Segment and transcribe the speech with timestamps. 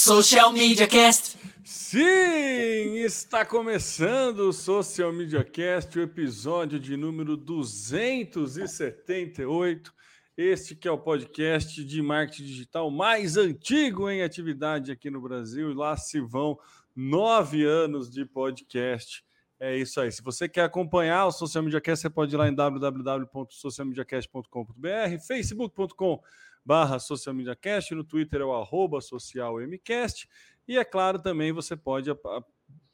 [0.00, 1.36] Social Media Cast.
[1.62, 9.92] Sim, está começando o Social Media Cast, o episódio de número 278.
[10.38, 15.70] Este que é o podcast de marketing digital mais antigo em atividade aqui no Brasil.
[15.70, 16.58] E lá se vão
[16.96, 19.22] nove anos de podcast.
[19.60, 20.10] É isso aí.
[20.10, 26.22] Se você quer acompanhar o Social Media Cast, você pode ir lá em www.socialmediacast.com.br, facebook.com
[26.70, 30.28] barra Social Media Cast, no Twitter é o arroba socialmcast,
[30.68, 32.08] e é claro também você pode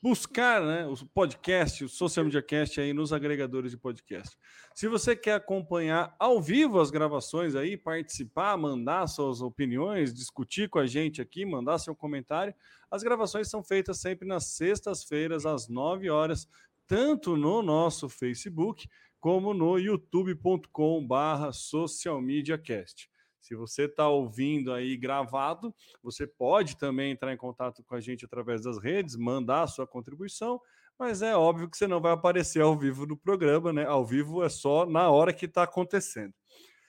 [0.01, 4.35] buscar né, o podcast, o Social Media Cast aí nos agregadores de podcast.
[4.75, 10.79] Se você quer acompanhar ao vivo as gravações aí, participar, mandar suas opiniões, discutir com
[10.79, 12.55] a gente aqui, mandar seu comentário,
[12.91, 16.49] as gravações são feitas sempre nas sextas-feiras, às 9 horas,
[16.87, 18.89] tanto no nosso Facebook
[19.21, 23.15] como no youtube.com barra socialmediacast.
[23.47, 28.25] Se você está ouvindo aí gravado, você pode também entrar em contato com a gente
[28.25, 30.61] através das redes, mandar a sua contribuição,
[30.99, 33.87] mas é óbvio que você não vai aparecer ao vivo no programa, né?
[33.87, 36.35] Ao vivo é só na hora que está acontecendo.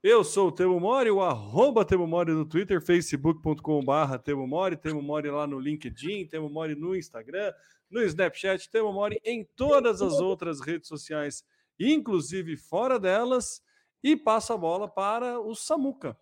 [0.01, 5.01] Eu sou o Temo Mori, o arroba Temo Mori no Twitter, facebook.com.br Temo Mori, Temo
[5.01, 7.53] Mori lá no LinkedIn, Temo Mori no Instagram,
[7.89, 11.45] no Snapchat, Temo Mori em todas as outras redes sociais,
[11.79, 13.61] inclusive fora delas,
[14.03, 16.17] e passa a bola para o Samuca.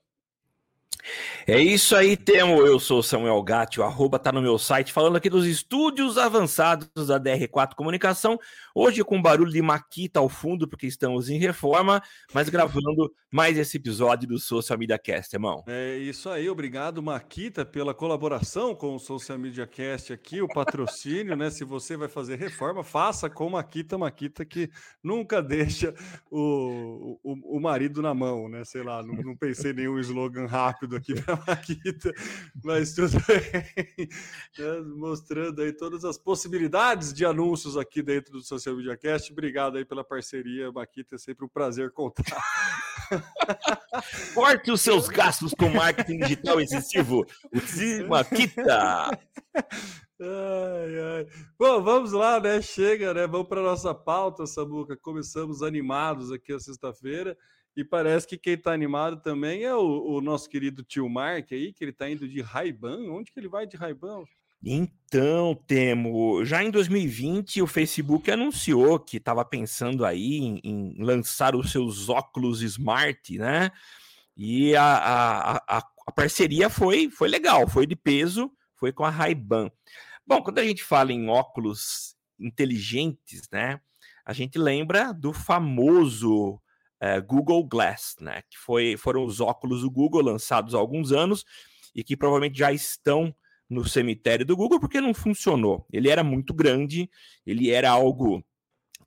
[1.48, 2.66] É isso aí, Temo.
[2.66, 7.08] Eu sou Samuel Gatti, o arroba tá no meu site, falando aqui dos estúdios avançados
[7.08, 8.40] da DR4 Comunicação.
[8.74, 12.02] Hoje com barulho de maquita ao fundo, porque estamos em reforma,
[12.34, 15.64] mas gravando mais esse episódio do Social Media Cast, irmão.
[15.68, 21.36] É isso aí, obrigado, Maquita, pela colaboração com o Social Media Cast aqui, o patrocínio,
[21.36, 21.50] né?
[21.50, 24.70] Se você vai fazer reforma, faça com Maquita, Maquita, que
[25.04, 25.94] nunca deixa
[26.30, 28.64] o, o, o marido na mão, né?
[28.64, 32.14] Sei lá, não, não pensei nenhum slogan rápido aqui para Maquita,
[32.64, 34.10] mas tudo bem.
[34.58, 39.32] Né, mostrando aí todas as possibilidades de anúncios aqui dentro do Social Media Cast.
[39.32, 42.44] Obrigado aí pela parceria, Maquita, é sempre um prazer contar.
[44.34, 47.26] Corte os seus gastos com marketing digital excessivo.
[48.08, 49.10] Maquita!
[50.24, 51.28] Ai, ai.
[51.58, 52.62] Bom, vamos lá, né?
[52.62, 53.26] Chega, né?
[53.26, 54.96] Vamos para nossa pauta, Samuca.
[54.96, 57.36] Começamos animados aqui a sexta-feira.
[57.76, 61.72] E parece que quem está animado também é o, o, nosso querido tio Mark aí,
[61.72, 63.10] que ele está indo de Raiban.
[63.10, 64.26] Onde que ele vai de Raiban?
[64.64, 71.56] Então, Temo, já em 2020 o Facebook anunciou que estava pensando aí em, em, lançar
[71.56, 73.72] os seus óculos smart, né?
[74.38, 79.10] E a, a, a, a, parceria foi, foi legal, foi de peso, foi com a
[79.10, 79.72] Ray-Ban.
[80.28, 83.80] Bom, quando a gente fala em óculos inteligentes, né?
[84.24, 86.62] A gente lembra do famoso
[87.02, 88.44] é, Google Glass, né?
[88.50, 91.44] Que foi, foram os óculos do Google lançados há alguns anos
[91.96, 93.36] e que provavelmente já estão
[93.68, 95.86] no cemitério do Google porque não funcionou.
[95.92, 97.10] Ele era muito grande,
[97.46, 98.46] ele era algo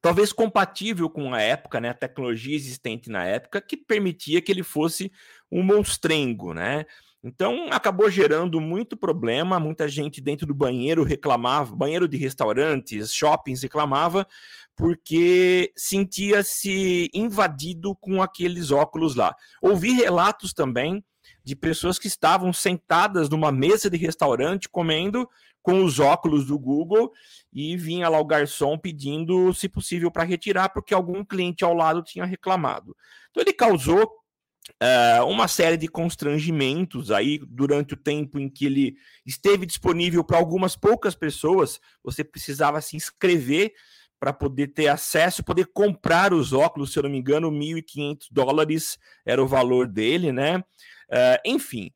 [0.01, 4.63] talvez compatível com a época, né, a tecnologia existente na época que permitia que ele
[4.63, 5.11] fosse
[5.51, 6.85] um monstrengo, né?
[7.23, 13.63] Então acabou gerando muito problema, muita gente dentro do banheiro reclamava, banheiro de restaurantes, shoppings
[13.63, 14.27] reclamava,
[14.77, 19.35] porque sentia-se invadido com aqueles óculos lá.
[19.63, 21.05] Ouvi relatos também
[21.43, 25.29] de pessoas que estavam sentadas numa mesa de restaurante comendo
[25.63, 27.11] com os óculos do Google
[27.53, 32.03] e vinha lá o garçom pedindo, se possível, para retirar, porque algum cliente ao lado
[32.03, 32.95] tinha reclamado.
[33.31, 38.97] Então ele causou uh, uma série de constrangimentos aí durante o tempo em que ele
[39.25, 41.81] esteve disponível para algumas poucas pessoas.
[42.03, 43.73] Você precisava se inscrever
[44.25, 48.99] para poder ter acesso, poder comprar os óculos, se eu não me engano, 1.500 dólares
[49.23, 50.65] era o valor dele, né?
[51.11, 51.91] Uh, enfim,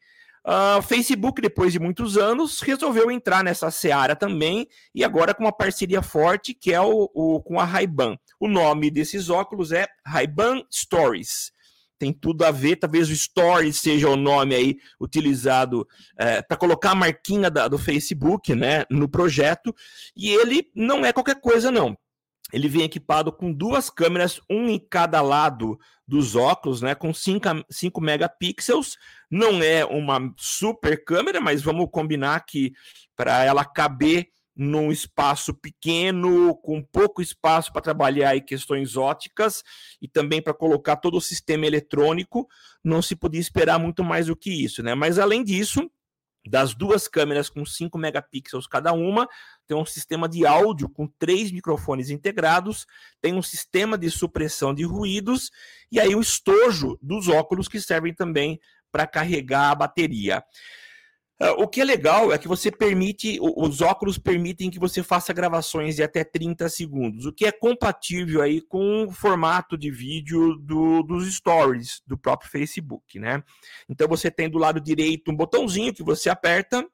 [0.47, 5.57] uh, Facebook, depois de muitos anos, resolveu entrar nessa seara também, e agora com uma
[5.57, 8.19] parceria forte, que é o, o com a Ray-Ban.
[8.39, 11.51] O nome desses óculos é Ray-Ban Stories
[11.99, 12.77] tem tudo a ver.
[12.77, 15.85] Talvez o Stories seja o nome aí utilizado
[16.17, 19.75] é, para colocar a marquinha da, do Facebook né, no projeto.
[20.17, 21.99] E ele não é qualquer coisa, não
[22.53, 28.01] ele vem equipado com duas câmeras, um em cada lado dos óculos, né, com 5
[28.01, 28.97] megapixels.
[29.31, 32.73] Não é uma super câmera, mas vamos combinar que
[33.15, 39.63] para ela caber num espaço pequeno, com pouco espaço para trabalhar aí questões óticas
[40.03, 42.49] e também para colocar todo o sistema eletrônico,
[42.83, 44.97] não se podia esperar muito mais do que isso, né?
[44.97, 45.89] Mas além disso,
[46.49, 49.29] das duas câmeras com 5 megapixels cada uma,
[49.67, 52.87] tem um sistema de áudio com três microfones integrados,
[53.21, 55.51] tem um sistema de supressão de ruídos
[55.93, 58.59] e aí o estojo dos óculos que servem também
[58.91, 60.43] para carregar a bateria.
[61.41, 65.33] Uh, o que é legal é que você permite, os óculos permitem que você faça
[65.33, 70.57] gravações de até 30 segundos, o que é compatível aí com o formato de vídeo
[70.57, 73.41] do, dos stories do próprio Facebook, né?
[73.89, 76.85] Então você tem do lado direito um botãozinho que você aperta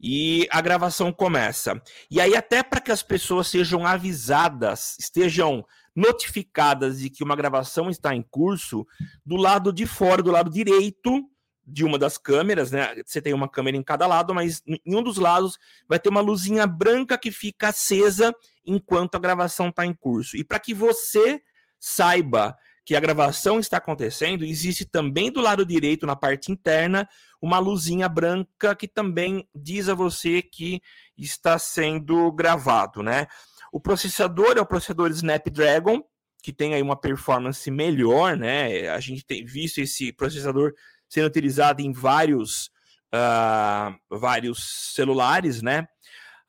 [0.00, 1.80] e a gravação começa.
[2.08, 7.90] E aí até para que as pessoas sejam avisadas, estejam notificadas de que uma gravação
[7.90, 8.86] está em curso,
[9.26, 11.28] do lado de fora, do lado direito,
[11.64, 12.94] de uma das câmeras, né?
[13.06, 16.20] Você tem uma câmera em cada lado, mas em um dos lados vai ter uma
[16.20, 18.34] luzinha branca que fica acesa
[18.66, 20.36] enquanto a gravação está em curso.
[20.36, 21.40] E para que você
[21.78, 27.08] saiba que a gravação está acontecendo, existe também do lado direito, na parte interna,
[27.40, 30.80] uma luzinha branca que também diz a você que
[31.16, 33.28] está sendo gravado, né?
[33.72, 36.02] O processador é o processador Snapdragon,
[36.42, 38.88] que tem aí uma performance melhor, né?
[38.88, 40.74] A gente tem visto esse processador
[41.12, 42.70] sendo utilizado em vários,
[43.12, 45.86] uh, vários celulares, né?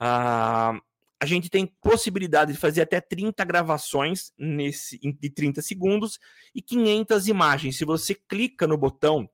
[0.02, 0.80] Uh,
[1.20, 6.18] a gente tem possibilidade de fazer até 30 gravações nesse, de 30 segundos
[6.56, 7.78] e 500 imagens.
[7.78, 9.30] Se você clica no botão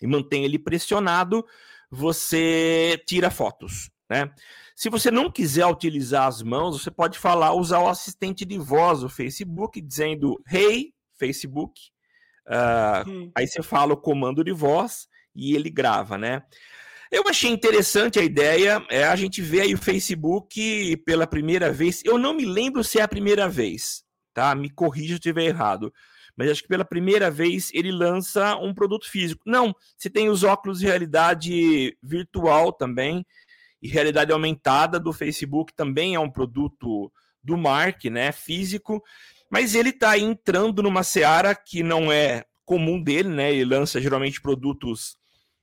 [0.00, 1.44] e mantém ele pressionado,
[1.90, 4.32] você tira fotos, né?
[4.74, 9.00] Se você não quiser utilizar as mãos, você pode falar, usar o assistente de voz
[9.00, 11.90] do Facebook, dizendo Hey, Facebook,
[12.46, 16.42] Uh, Aí você fala o comando de voz e ele grava, né?
[17.10, 18.84] Eu achei interessante a ideia.
[18.88, 22.02] É, a gente vê aí o Facebook pela primeira vez.
[22.04, 24.54] Eu não me lembro se é a primeira vez, tá?
[24.54, 25.92] Me corrija se eu estiver errado.
[26.36, 29.42] Mas acho que pela primeira vez ele lança um produto físico.
[29.44, 33.26] Não, você tem os óculos de realidade virtual também.
[33.82, 37.10] E realidade aumentada do Facebook também é um produto
[37.42, 38.30] do Mark, né?
[38.30, 39.02] Físico
[39.50, 43.52] mas ele está entrando numa seara que não é comum dele, né?
[43.52, 45.18] Ele lança geralmente produtos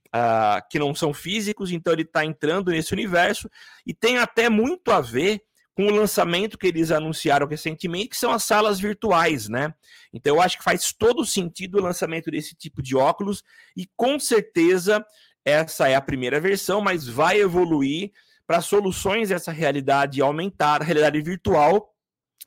[0.08, 3.50] uh, que não são físicos, então ele está entrando nesse universo
[3.86, 5.42] e tem até muito a ver
[5.74, 9.74] com o lançamento que eles anunciaram recentemente, que são as salas virtuais, né?
[10.12, 13.44] Então eu acho que faz todo sentido o lançamento desse tipo de óculos
[13.76, 15.06] e com certeza
[15.46, 18.12] essa é a primeira versão, mas vai evoluir
[18.46, 21.94] para soluções dessa realidade aumentada, realidade virtual,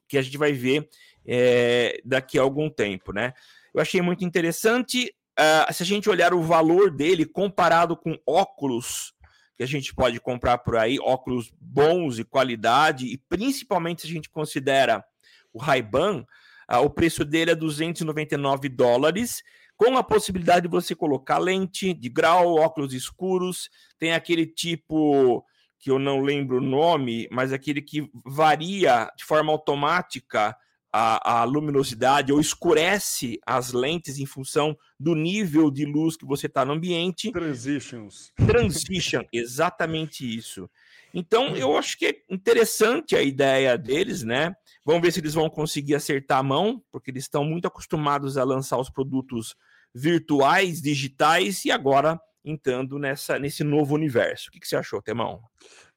[0.09, 0.89] que a gente vai ver
[1.27, 3.33] é, daqui a algum tempo, né?
[3.75, 5.15] Eu achei muito interessante.
[5.39, 9.15] Uh, se a gente olhar o valor dele comparado com óculos
[9.57, 14.11] que a gente pode comprar por aí, óculos bons e qualidade, e principalmente se a
[14.11, 15.05] gente considera
[15.53, 16.25] o Ray-Ban,
[16.71, 19.43] uh, o preço dele é 299 dólares,
[19.77, 25.43] com a possibilidade de você colocar lente de grau, óculos escuros, tem aquele tipo
[25.79, 30.55] que eu não lembro o nome, mas aquele que varia de forma automática
[30.93, 36.47] a, a, luminosidade ou escurece as lentes em função do nível de luz que você
[36.47, 37.31] está no ambiente.
[37.31, 38.33] Transitions.
[38.37, 40.69] Transition, exatamente isso.
[41.13, 44.55] Então, eu acho que é interessante a ideia deles, né?
[44.85, 48.45] Vamos ver se eles vão conseguir acertar a mão, porque eles estão muito acostumados a
[48.45, 49.55] lançar os produtos
[49.95, 54.49] virtuais, digitais, e agora entrando nessa, nesse novo universo.
[54.49, 55.41] O que, que você achou, Temão?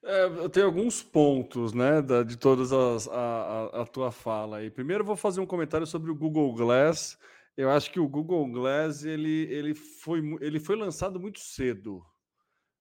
[0.05, 4.57] É, eu tenho alguns pontos, né, da, de todas as a, a, a, tua fala
[4.57, 4.69] aí.
[4.69, 7.17] Primeiro, vou fazer um comentário sobre o Google Glass.
[7.55, 12.03] Eu acho que o Google Glass ele, ele, foi, ele foi lançado muito cedo.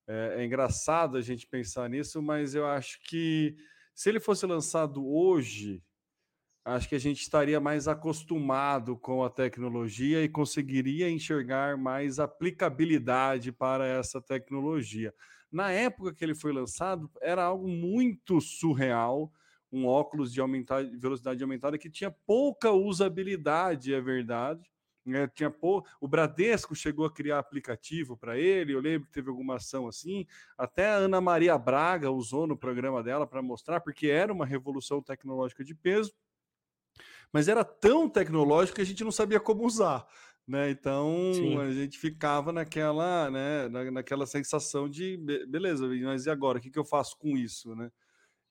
[0.09, 3.57] É, é engraçado a gente pensar nisso, mas eu acho que
[3.95, 5.81] se ele fosse lançado hoje,
[6.65, 13.53] acho que a gente estaria mais acostumado com a tecnologia e conseguiria enxergar mais aplicabilidade
[13.53, 15.15] para essa tecnologia.
[15.53, 19.31] Na época que ele foi lançado, era algo muito surreal,
[19.71, 24.73] um óculos de aumentar, velocidade aumentada que tinha pouca usabilidade, é verdade.
[25.05, 25.29] Né?
[25.29, 25.85] Tinha pou...
[26.01, 30.27] O Bradesco chegou a criar aplicativo para ele, eu lembro que teve alguma ação assim.
[30.57, 35.03] Até a Ana Maria Braga usou no programa dela para mostrar, porque era uma revolução
[35.03, 36.13] tecnológica de peso,
[37.33, 40.07] mas era tão tecnológico que a gente não sabia como usar
[40.47, 40.71] né?
[40.71, 41.59] Então Sim.
[41.59, 45.17] a gente ficava naquela, né, na, naquela sensação de
[45.49, 46.59] beleza, mas e agora?
[46.59, 47.91] O que, que eu faço com isso, né?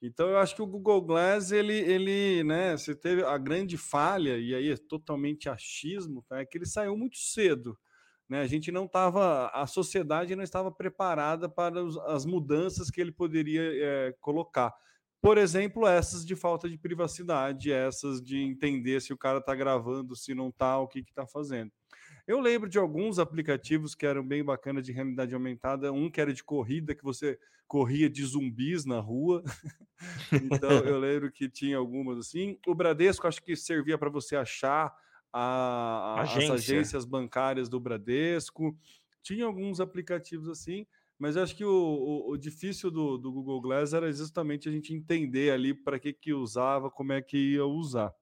[0.02, 4.38] Então eu acho que o Google Glass ele, ele, né, você teve a grande falha
[4.38, 6.40] e aí é totalmente achismo, tá?
[6.40, 7.78] É que ele saiu muito cedo,
[8.30, 8.42] Né?
[8.42, 13.12] A gente não estava, a sociedade não estava preparada para os, as mudanças que ele
[13.12, 14.74] poderia é, colocar.
[15.22, 20.16] Por exemplo, essas de falta de privacidade, essas de entender se o cara está gravando,
[20.16, 21.72] se não está, o que está fazendo.
[22.32, 25.92] Eu lembro de alguns aplicativos que eram bem bacanas de realidade aumentada.
[25.92, 29.44] Um que era de corrida, que você corria de zumbis na rua.
[30.32, 32.58] então eu lembro que tinha algumas assim.
[32.66, 34.96] O Bradesco acho que servia para você achar
[35.34, 38.78] a, a, as agências bancárias do Bradesco.
[39.22, 40.88] Tinha alguns aplicativos assim,
[41.20, 44.94] mas acho que o, o, o difícil do, do, Google Glass era justamente a gente
[44.94, 48.14] entender ali para que, que usava, como é que ia usar.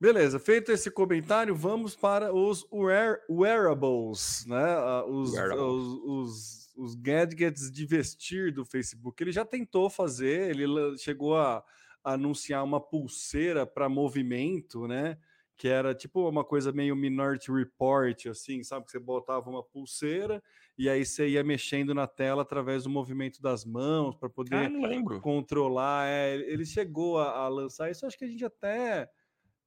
[0.00, 4.64] Beleza, feito esse comentário, vamos para os wear, wearables, né?
[4.64, 5.64] Ah, os, wearables.
[5.64, 9.22] Os, os, os, gadgets de vestir do Facebook.
[9.22, 11.64] Ele já tentou fazer, ele chegou a
[12.02, 15.16] anunciar uma pulseira para movimento, né?
[15.56, 18.86] que era tipo uma coisa meio Minority Report, assim, sabe?
[18.86, 20.42] Que você botava uma pulseira
[20.76, 25.20] e aí você ia mexendo na tela através do movimento das mãos para poder ah,
[25.20, 26.08] controlar.
[26.08, 29.08] É, ele chegou a, a, lançar isso, acho que a gente até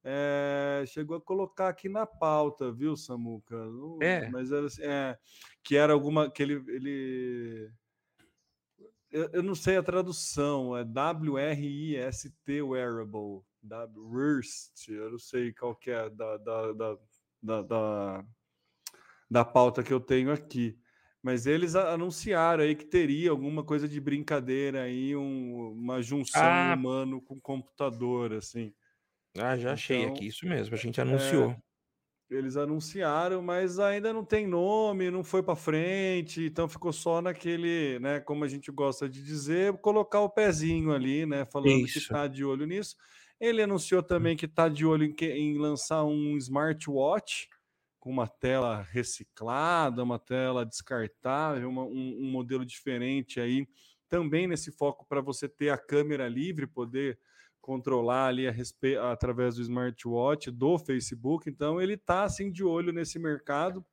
[0.04, 3.56] é, chegou a colocar aqui na pauta, viu, Samuca?
[4.00, 4.28] É.
[4.30, 5.18] Mas era assim, é,
[5.62, 7.70] que era alguma que ele, ele
[9.10, 13.42] eu, eu, não sei a tradução, é W-R-I-S-T Wearable.
[13.62, 16.98] WRST, eu não sei qual que é da, da, da,
[17.42, 18.24] da, da,
[19.30, 20.78] da pauta que eu tenho aqui.
[21.22, 26.74] Mas eles anunciaram aí que teria alguma coisa de brincadeira aí, um, uma junção ah.
[26.78, 28.72] humano com computador, assim.
[29.40, 31.50] Ah, já achei então, aqui, isso mesmo, a gente anunciou.
[31.50, 31.58] É,
[32.30, 37.98] eles anunciaram, mas ainda não tem nome, não foi para frente, então ficou só naquele,
[38.00, 41.94] né, como a gente gosta de dizer, colocar o pezinho ali, né, falando Isso.
[41.94, 42.96] que está de olho nisso.
[43.40, 47.48] Ele anunciou também que está de olho em, que, em, lançar um smartwatch
[47.98, 53.66] com uma tela reciclada, uma tela descartável, uma, um, um modelo diferente aí,
[54.08, 57.18] também nesse foco para você ter a câmera livre, poder
[57.68, 58.96] controlar ali a respe...
[58.96, 61.50] através do smartwatch do Facebook.
[61.50, 63.84] Então ele está assim de olho nesse mercado.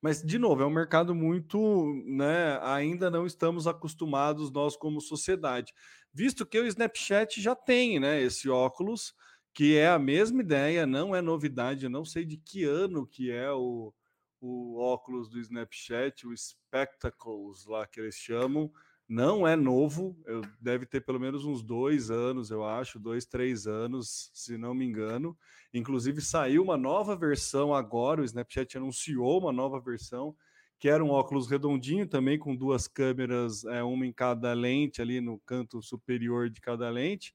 [0.00, 1.58] Mas, de novo, é um mercado muito,
[2.06, 2.56] né?
[2.62, 5.74] Ainda não estamos acostumados nós como sociedade,
[6.14, 8.22] visto que o Snapchat já tem, né?
[8.22, 9.12] Esse óculos,
[9.52, 13.32] que é a mesma ideia, não é novidade, eu não sei de que ano que
[13.32, 13.92] é o,
[14.40, 18.70] o óculos do Snapchat, o Spectacles lá que eles chamam,
[19.08, 23.66] não é novo, eu, deve ter pelo menos uns dois anos, eu acho, dois, três
[23.66, 25.36] anos, se não me engano.
[25.72, 30.36] Inclusive saiu uma nova versão agora, o Snapchat anunciou uma nova versão,
[30.78, 35.22] que era um óculos redondinho também, com duas câmeras, é, uma em cada lente, ali
[35.22, 37.34] no canto superior de cada lente.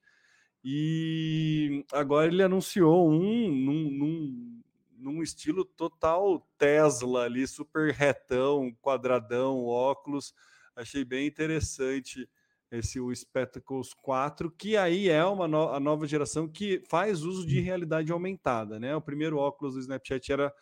[0.63, 4.62] E agora ele anunciou um num, num,
[4.96, 10.34] num estilo total Tesla ali, super retão, quadradão, óculos
[10.75, 12.27] Achei bem interessante
[12.72, 17.46] esse o Spectacles 4, que aí é uma no, a nova geração que faz uso
[17.46, 18.96] de realidade aumentada, né?
[18.96, 20.53] O primeiro óculos do Snapchat era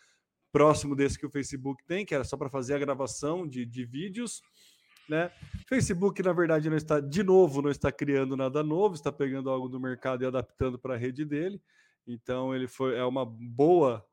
[0.51, 3.85] próximo desse que o Facebook tem, que era só para fazer a gravação de, de
[3.85, 4.41] vídeos,
[5.07, 5.31] né?
[5.69, 9.69] Facebook, na verdade, não está de novo, não está criando nada novo, está pegando algo
[9.69, 11.61] do mercado e adaptando para a rede dele.
[12.05, 14.05] Então ele foi é uma boa,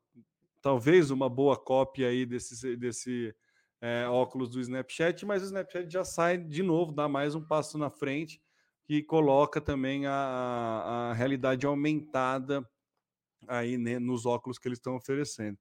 [0.63, 3.35] talvez uma boa cópia aí desse desse
[3.81, 7.79] é, óculos do Snapchat, mas o Snapchat já sai de novo, dá mais um passo
[7.79, 8.41] na frente
[8.87, 12.67] que coloca também a, a realidade aumentada
[13.47, 15.59] aí né, nos óculos que eles estão oferecendo.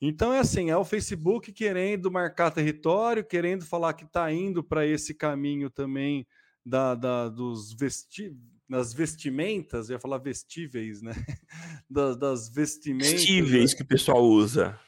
[0.00, 4.86] Então é assim, é o Facebook querendo marcar território, querendo falar que está indo para
[4.86, 6.26] esse caminho também
[6.64, 8.34] da, da dos vesti
[8.66, 11.12] das vestimentas, ia falar vestíveis, né?
[11.88, 13.12] Das, das vestimentas.
[13.12, 14.80] Vestíveis que o pessoal usa.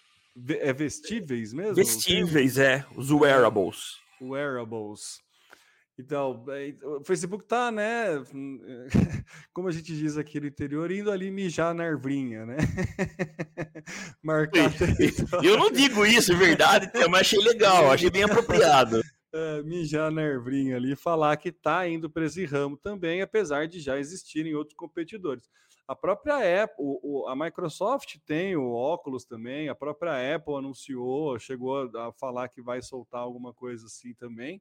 [0.49, 1.75] É vestíveis mesmo?
[1.75, 2.85] Vestíveis, é.
[2.95, 3.97] Os wearables.
[4.21, 5.25] Wearables.
[5.99, 8.23] Então, é, o Facebook tá, né?
[9.53, 12.57] Como a gente diz aqui no interior, indo ali mijar na ervinha, né?
[14.23, 14.71] Marcar.
[15.43, 19.01] Eu não digo isso, é verdade, mas achei legal, achei bem apropriado.
[19.33, 23.67] É, mijar na ervinha ali e falar que tá indo para esse ramo também, apesar
[23.67, 25.49] de já existirem outros competidores.
[25.89, 31.89] A própria Apple, o, a Microsoft tem o óculos também, a própria Apple anunciou, chegou
[31.97, 34.61] a falar que vai soltar alguma coisa assim também.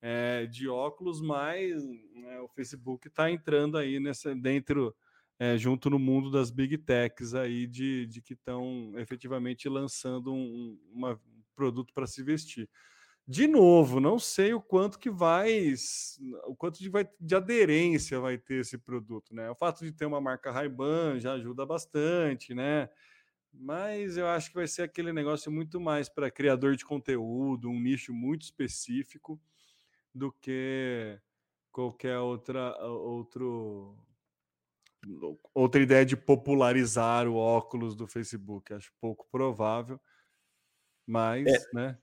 [0.00, 1.82] É, de óculos, mas
[2.14, 4.94] né, o Facebook está entrando aí nessa dentro,
[5.38, 10.78] é, junto no mundo das big techs aí de, de que estão efetivamente lançando um,
[10.92, 12.68] uma, um produto para se vestir.
[13.26, 15.74] De novo, não sei o quanto que vai,
[16.46, 19.50] o quanto de, vai, de aderência vai ter esse produto, né?
[19.50, 22.90] O fato de ter uma marca Ray-Ban já ajuda bastante, né?
[23.52, 27.80] Mas eu acho que vai ser aquele negócio muito mais para criador de conteúdo, um
[27.80, 29.40] nicho muito específico,
[30.14, 31.18] do que
[31.72, 33.96] qualquer outra outro
[35.54, 38.72] outra ideia de popularizar o óculos do Facebook.
[38.74, 40.00] Acho pouco provável,
[41.06, 41.98] mas, é, né?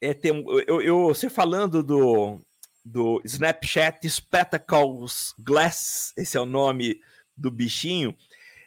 [0.00, 2.38] É, tem, eu, eu, você falando do,
[2.84, 7.00] do Snapchat Spectacles Glass, esse é o nome
[7.36, 8.14] do bichinho.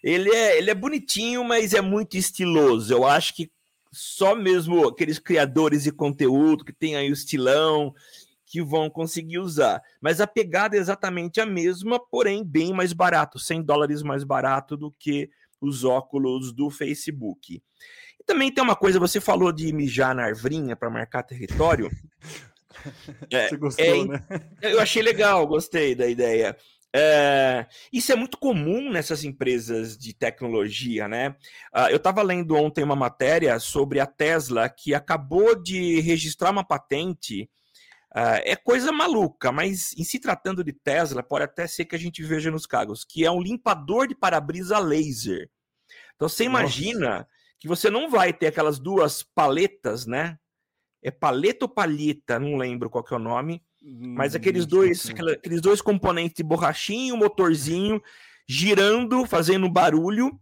[0.03, 2.93] Ele é, ele é bonitinho, mas é muito estiloso.
[2.93, 3.51] Eu acho que
[3.91, 7.93] só mesmo aqueles criadores de conteúdo que tem aí o estilão
[8.45, 9.81] que vão conseguir usar.
[10.01, 14.75] Mas a pegada é exatamente a mesma, porém bem mais barato, 100 dólares mais barato
[14.75, 15.29] do que
[15.61, 17.61] os óculos do Facebook.
[18.29, 21.89] Também tem uma coisa, você falou de mijar na arvrinha para marcar território.
[23.29, 24.23] É, você gostou, é, né?
[24.61, 26.55] Eu achei legal, gostei da ideia.
[26.95, 31.35] É, isso é muito comum nessas empresas de tecnologia, né?
[31.75, 36.63] Uh, eu estava lendo ontem uma matéria sobre a Tesla que acabou de registrar uma
[36.63, 37.49] patente
[38.15, 41.99] Uh, é coisa maluca, mas em se tratando de Tesla, pode até ser que a
[41.99, 45.47] gente veja nos carros, que é um limpador de para-brisa laser.
[46.15, 47.27] Então você Nossa.
[47.59, 50.37] Que você não vai ter aquelas duas paletas, né?
[51.03, 55.09] É paleta ou palheta, não lembro qual que é o nome, hum, mas aqueles dois,
[55.09, 58.01] aqueles dois componentes de borrachinho, motorzinho,
[58.47, 60.37] girando, fazendo barulho,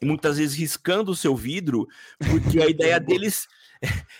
[0.00, 1.86] e muitas vezes riscando o seu vidro,
[2.18, 3.46] porque a ideia deles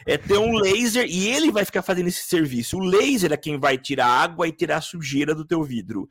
[0.05, 2.77] é ter um laser e ele vai ficar fazendo esse serviço.
[2.77, 6.09] O laser é quem vai tirar água e tirar a sujeira do teu vidro.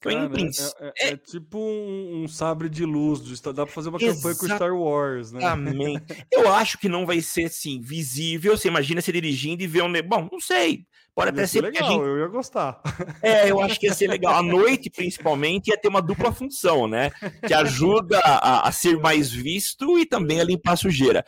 [0.00, 3.98] Cara, é, é, é, é, tipo um, um, sabre de luz, dá pra fazer uma
[3.98, 5.40] campanha com Star Wars, né?
[5.40, 6.26] Exatamente.
[6.32, 8.56] Eu acho que não vai ser assim, visível.
[8.56, 9.92] Você imagina você dirigindo e ver um.
[10.02, 10.86] Bom, não sei.
[11.14, 12.00] Pode até ser legal, gente...
[12.00, 12.80] eu ia gostar.
[13.22, 14.36] É, eu acho que ia ser legal.
[14.36, 17.10] À noite, principalmente, ia ter uma dupla função, né?
[17.46, 21.26] Que ajuda a, a ser mais visto e também a limpar a sujeira.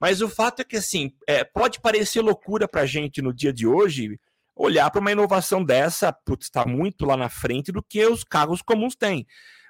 [0.00, 3.52] Mas o fato é que, assim, é, pode parecer loucura para a gente no dia
[3.52, 4.18] de hoje
[4.56, 8.62] olhar para uma inovação dessa, putz, está muito lá na frente do que os carros
[8.62, 9.26] comuns têm.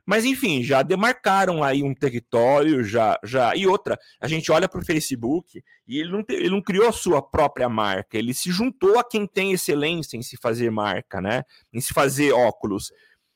[0.07, 3.19] Mas, enfim, já demarcaram aí um território, já.
[3.25, 6.89] já E outra, a gente olha para o Facebook e ele não, ele não criou
[6.89, 11.21] a sua própria marca, ele se juntou a quem tem excelência em se fazer marca,
[11.21, 11.43] né?
[11.73, 12.93] Em se fazer óculos.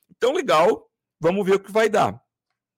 [0.08, 2.22] Então, legal, vamos ver o que vai dar.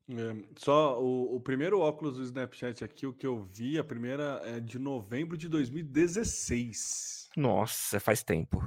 [0.08, 4.40] É, só o, o, primeiro óculos do Snapchat aqui, o que eu vi, a primeira
[4.44, 7.21] é de novembro de 2016.
[7.36, 8.62] Nossa, faz tempo.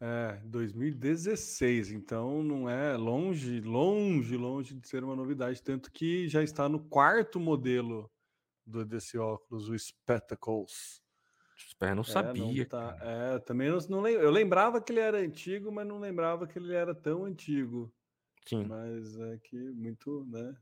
[0.00, 6.42] É, 2016, então não é longe, longe, longe de ser uma novidade, tanto que já
[6.42, 8.08] está no quarto modelo
[8.64, 11.02] do, desse óculos, o Spectacles.
[11.80, 12.44] Eu não sabia.
[12.44, 15.98] É, não tá, é também não, não eu lembrava que ele era antigo, mas não
[15.98, 17.92] lembrava que ele era tão antigo.
[18.46, 18.64] Sim.
[18.64, 20.56] Mas é que muito, né?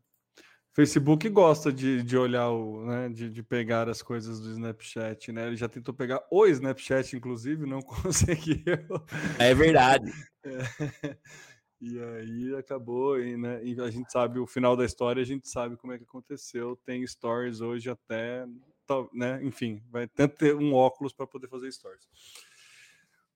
[0.76, 5.46] Facebook gosta de, de olhar o, né, de, de pegar as coisas do Snapchat, né?
[5.46, 8.60] Ele já tentou pegar o Snapchat, inclusive, não conseguiu.
[9.38, 10.12] É verdade.
[10.44, 11.16] É.
[11.78, 15.46] E aí acabou, e, né, e a gente sabe o final da história, a gente
[15.46, 16.74] sabe como é que aconteceu.
[16.86, 18.46] Tem stories hoje até,
[19.12, 19.44] né?
[19.44, 22.08] Enfim, vai ter um óculos para poder fazer stories.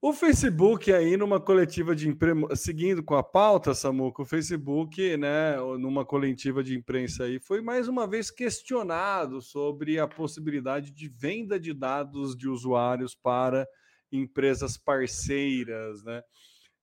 [0.02, 5.56] O Facebook aí numa coletiva de imprensa, seguindo com a pauta, Samuca, o Facebook, né,
[5.78, 11.60] numa coletiva de imprensa aí, foi mais uma vez questionado sobre a possibilidade de venda
[11.60, 13.68] de dados de usuários para
[14.10, 16.22] empresas parceiras, né?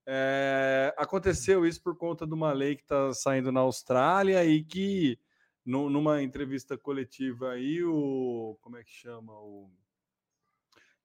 [0.05, 5.19] É, aconteceu isso por conta de uma lei que está saindo na Austrália e que
[5.65, 9.71] no, numa entrevista coletiva aí o como é que chama o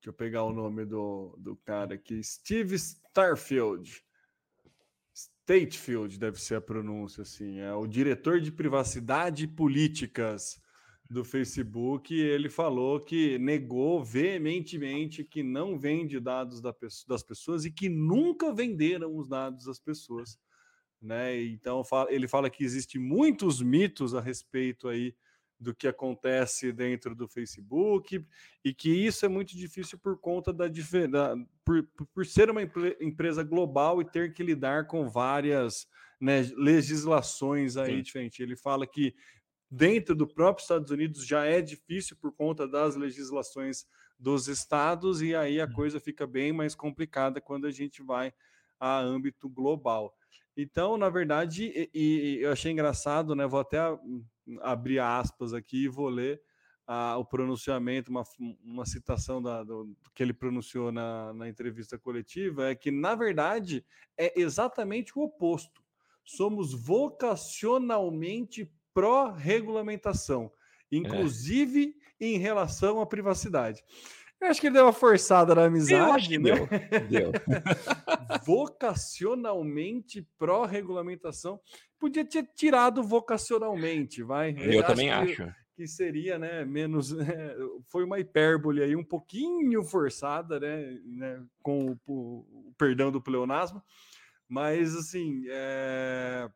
[0.02, 2.20] Deixa eu pegar o nome do, do cara aqui.
[2.24, 4.02] Steve Starfield.
[5.14, 7.60] Statefield deve ser a pronúncia, assim.
[7.60, 10.60] É o diretor de privacidade e políticas
[11.08, 12.12] do Facebook.
[12.12, 19.16] Ele falou que negou veementemente que não vende dados das pessoas e que nunca venderam
[19.16, 20.36] os dados das pessoas.
[21.00, 21.44] Né?
[21.44, 25.14] Então ele fala que existe muitos mitos a respeito aí
[25.62, 28.24] do que acontece dentro do Facebook
[28.64, 32.62] e que isso é muito difícil por conta da, da por, por ser uma
[33.00, 35.86] empresa global e ter que lidar com várias
[36.20, 38.02] né, legislações aí Sim.
[38.02, 38.40] diferentes.
[38.40, 39.14] Ele fala que
[39.70, 43.86] dentro do próprio Estados Unidos já é difícil por conta das legislações
[44.18, 45.72] dos estados e aí a hum.
[45.72, 48.32] coisa fica bem mais complicada quando a gente vai
[48.78, 50.14] a âmbito global.
[50.56, 53.46] Então, na verdade, e, e eu achei engraçado, né?
[53.46, 53.78] Vou até
[54.60, 56.42] abrir aspas aqui e vou ler
[56.86, 58.24] ah, o pronunciamento, uma,
[58.62, 63.84] uma citação da, do, que ele pronunciou na, na entrevista coletiva, é que, na verdade,
[64.18, 65.82] é exatamente o oposto.
[66.24, 70.52] Somos vocacionalmente pró-regulamentação
[70.92, 72.26] inclusive é.
[72.26, 73.82] em relação à privacidade.
[74.42, 76.50] Eu acho que ele deu uma forçada na amizade, né?
[77.08, 77.08] Deu.
[77.08, 77.32] deu.
[78.44, 81.60] Vocacionalmente pró-regulamentação.
[81.96, 84.50] Podia ter tirado vocacionalmente, vai.
[84.58, 85.44] Eu, Eu também acho.
[85.44, 87.12] Que, que seria, né, menos...
[87.22, 87.56] É,
[87.88, 93.80] foi uma hipérbole aí um pouquinho forçada, né, né com o, o, perdão do pleonasmo.
[94.48, 96.50] Mas, assim, é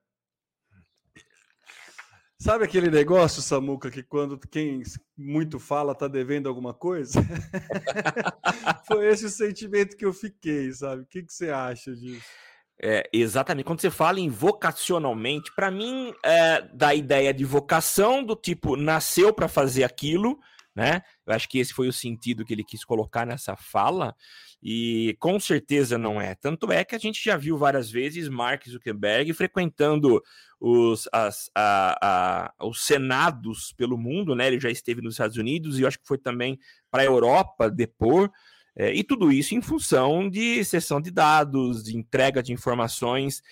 [2.47, 4.81] Sabe aquele negócio, Samuca, que quando quem
[5.19, 7.21] muito fala tá devendo alguma coisa?
[8.87, 11.03] Foi esse o sentimento que eu fiquei, sabe?
[11.03, 12.25] O que, que você acha disso?
[12.81, 13.65] É, exatamente.
[13.65, 19.33] Quando você fala em vocacionalmente, para mim, é, da ideia de vocação, do tipo, nasceu
[19.35, 20.39] para fazer aquilo,
[20.73, 21.03] né?
[21.27, 24.15] Eu acho que esse foi o sentido que ele quis colocar nessa fala,
[24.63, 26.37] e com certeza não é.
[26.37, 30.23] Tanto é que a gente já viu várias vezes Mark Zuckerberg frequentando
[30.61, 34.47] os, as, a, a, os senados pelo mundo, né?
[34.47, 36.59] Ele já esteve nos Estados Unidos e eu acho que foi também
[36.91, 38.31] para a Europa depor.
[38.75, 43.43] É, e tudo isso em função de sessão de dados, de entrega de informações.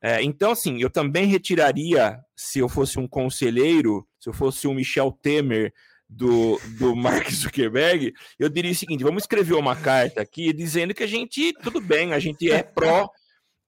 [0.00, 4.74] É, então, assim, eu também retiraria, se eu fosse um conselheiro, se eu fosse um
[4.74, 5.72] Michel Temer
[6.08, 11.02] do, do Mark Zuckerberg, eu diria o seguinte: vamos escrever uma carta aqui dizendo que
[11.02, 13.10] a gente, tudo bem, a gente é pró,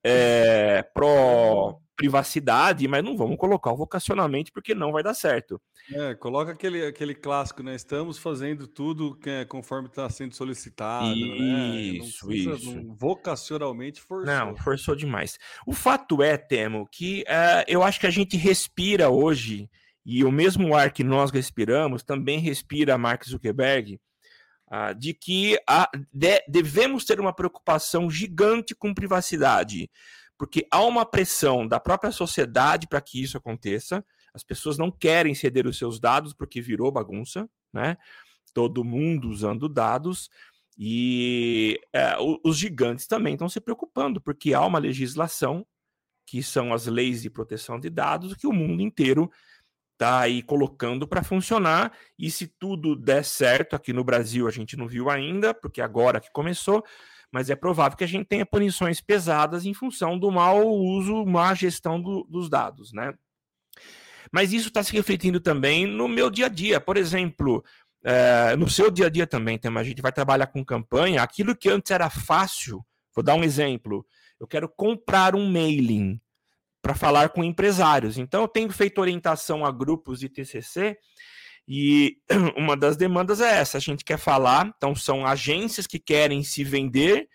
[0.03, 5.61] é, pró privacidade, mas não vamos colocar o vocacionalmente porque não vai dar certo.
[5.92, 7.74] É, coloca aquele, aquele clássico, né?
[7.74, 11.14] Estamos fazendo tudo que é, conforme está sendo solicitado.
[11.14, 12.35] Isso, né?
[12.35, 12.74] isso.
[12.74, 14.35] Não, vocacionalmente forçou.
[14.35, 15.38] Não, forçou demais.
[15.66, 19.68] O fato é, Temo, que uh, eu acho que a gente respira hoje
[20.04, 23.98] e o mesmo ar que nós respiramos também respira Mark Zuckerberg,
[24.70, 29.90] ah, de que a, de, devemos ter uma preocupação gigante com privacidade,
[30.38, 34.05] porque há uma pressão da própria sociedade para que isso aconteça.
[34.33, 37.97] As pessoas não querem ceder os seus dados porque virou bagunça, né?
[38.53, 40.29] Todo mundo usando dados.
[40.77, 45.64] E é, os gigantes também estão se preocupando, porque há uma legislação,
[46.27, 49.31] que são as leis de proteção de dados, que o mundo inteiro
[49.97, 51.92] tá aí colocando para funcionar.
[52.18, 56.20] E se tudo der certo, aqui no Brasil a gente não viu ainda, porque agora
[56.20, 56.85] que começou,
[57.35, 61.53] mas é provável que a gente tenha punições pesadas em função do mau uso, má
[61.53, 63.12] gestão do, dos dados, né?
[64.31, 66.81] Mas isso está se refletindo também no meu dia a dia.
[66.81, 67.64] Por exemplo,
[68.05, 71.57] é, no seu dia a dia também, tem, a gente vai trabalhar com campanha, aquilo
[71.57, 74.07] que antes era fácil, vou dar um exemplo.
[74.38, 76.20] Eu quero comprar um mailing
[76.81, 78.16] para falar com empresários.
[78.16, 80.97] Então, eu tenho feito orientação a grupos de TCC
[81.66, 82.18] e
[82.57, 86.62] uma das demandas é essa: a gente quer falar, então, são agências que querem se
[86.62, 87.29] vender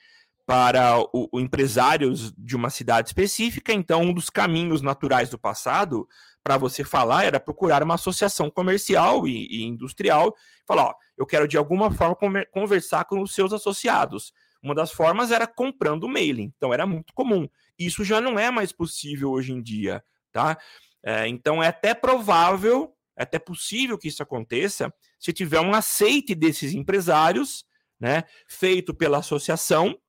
[0.45, 3.71] para o, o empresários de uma cidade específica.
[3.71, 6.07] Então, um dos caminhos naturais do passado
[6.43, 10.35] para você falar era procurar uma associação comercial e, e industrial,
[10.67, 12.15] falar: ó, eu quero de alguma forma
[12.51, 14.33] conversar com os seus associados.
[14.61, 17.47] Uma das formas era comprando mailing, então era muito comum.
[17.77, 20.57] Isso já não é mais possível hoje em dia, tá?
[21.01, 26.33] É, então é até provável, é até possível que isso aconteça se tiver um aceite
[26.33, 27.65] desses empresários,
[27.99, 29.99] né, feito pela associação,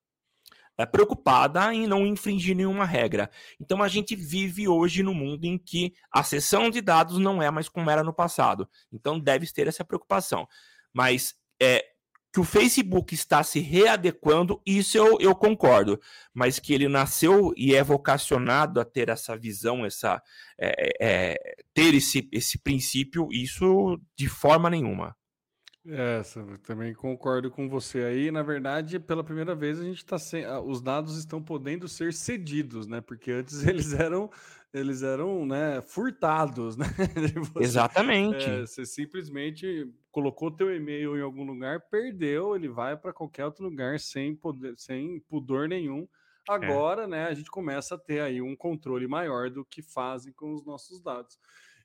[0.78, 3.28] é, preocupada em não infringir nenhuma regra.
[3.58, 7.50] Então a gente vive hoje no mundo em que a sessão de dados não é
[7.50, 8.70] mais como era no passado.
[8.92, 10.46] Então deve ter essa preocupação.
[10.94, 11.84] Mas é,
[12.32, 16.00] que o Facebook está se readequando, isso eu, eu concordo,
[16.32, 20.22] mas que ele nasceu e é vocacionado a ter essa visão, essa
[20.58, 25.16] é, é, ter esse, esse princípio, isso de forma nenhuma.
[25.86, 26.20] É,
[26.62, 28.30] também concordo com você aí.
[28.30, 32.86] Na verdade, pela primeira vez a gente está sem, os dados estão podendo ser cedidos,
[32.86, 33.00] né?
[33.00, 34.30] Porque antes eles eram
[34.72, 36.86] eles eram né, furtados, né?
[37.52, 38.44] Você, Exatamente.
[38.44, 43.64] É, você simplesmente colocou teu e-mail em algum lugar, perdeu, ele vai para qualquer outro
[43.64, 46.06] lugar sem poder, sem pudor nenhum.
[46.48, 46.52] É.
[46.52, 47.06] Agora, é.
[47.06, 50.64] né, a gente começa a ter aí um controle maior do que fazem com os
[50.64, 51.38] nossos dados.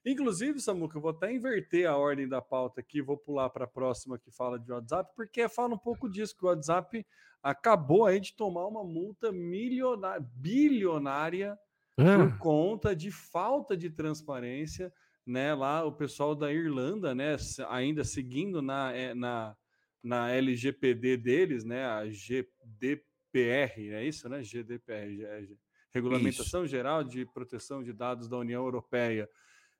[0.06, 3.68] Inclusive, Samuca, eu vou até inverter a ordem da pauta aqui, vou pular para a
[3.68, 7.04] próxima que fala de WhatsApp, porque fala um pouco disso, que o WhatsApp
[7.42, 11.58] acabou aí de tomar uma multa milionária, bilionária
[11.96, 12.38] por ah.
[12.38, 14.92] conta de falta de transparência,
[15.26, 15.54] né?
[15.54, 17.38] Lá o pessoal da Irlanda, né?
[17.70, 19.56] Ainda seguindo na, é, na,
[20.04, 21.86] na LGPD deles, né?
[21.86, 24.44] A GDPR, é isso, né?
[24.44, 25.48] GDPR, é,
[25.96, 26.72] Regulamentação isso.
[26.72, 29.30] Geral de Proteção de Dados da União Europeia,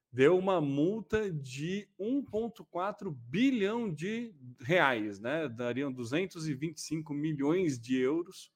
[0.10, 5.50] deu uma multa de 1,4 bilhão de reais, né?
[5.50, 8.50] Dariam 225 milhões de euros.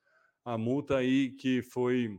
[0.46, 2.18] A multa aí que foi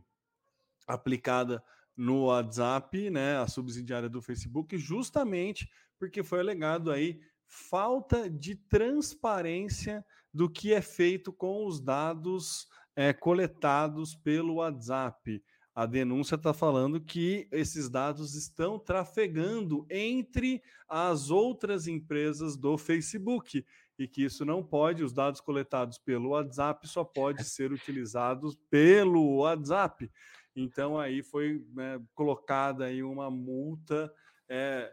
[0.87, 1.63] aplicada
[1.95, 10.05] no WhatsApp, né, a subsidiária do Facebook, justamente porque foi alegado aí falta de transparência
[10.33, 15.43] do que é feito com os dados é, coletados pelo WhatsApp.
[15.73, 23.65] A denúncia está falando que esses dados estão trafegando entre as outras empresas do Facebook
[23.97, 29.37] e que isso não pode, os dados coletados pelo WhatsApp só pode ser utilizados pelo
[29.37, 30.09] WhatsApp.
[30.55, 34.13] Então aí foi né, colocada aí uma multa
[34.49, 34.91] é,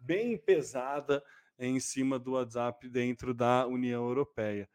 [0.00, 1.22] bem pesada
[1.58, 4.68] em cima do WhatsApp dentro da União Europeia.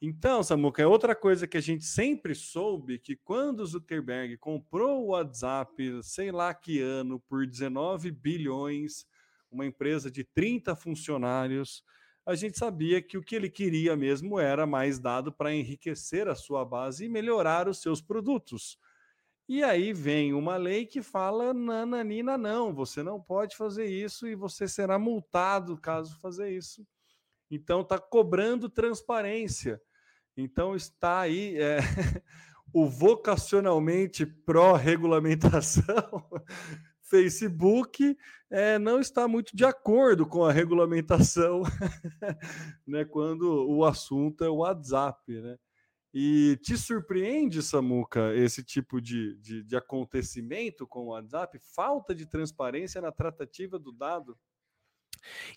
[0.00, 5.06] Então, Samuca, é outra coisa que a gente sempre soube que quando Zuckerberg comprou o
[5.08, 9.04] WhatsApp, sei lá que ano, por 19 bilhões,
[9.50, 11.82] uma empresa de 30 funcionários,
[12.24, 16.34] a gente sabia que o que ele queria mesmo era mais dado para enriquecer a
[16.36, 18.78] sua base e melhorar os seus produtos.
[19.48, 24.34] E aí vem uma lei que fala nananina não, você não pode fazer isso e
[24.34, 26.86] você será multado caso fazer isso.
[27.50, 29.80] Então está cobrando transparência.
[30.36, 31.78] Então está aí é,
[32.74, 36.22] o vocacionalmente pró-regulamentação
[37.08, 38.16] Facebook
[38.50, 41.62] é, não está muito de acordo com a regulamentação,
[42.86, 45.56] né, quando o assunto é o WhatsApp, né?
[46.12, 51.58] E te surpreende, Samuca, esse tipo de, de, de acontecimento com o WhatsApp?
[51.74, 54.36] Falta de transparência na tratativa do dado?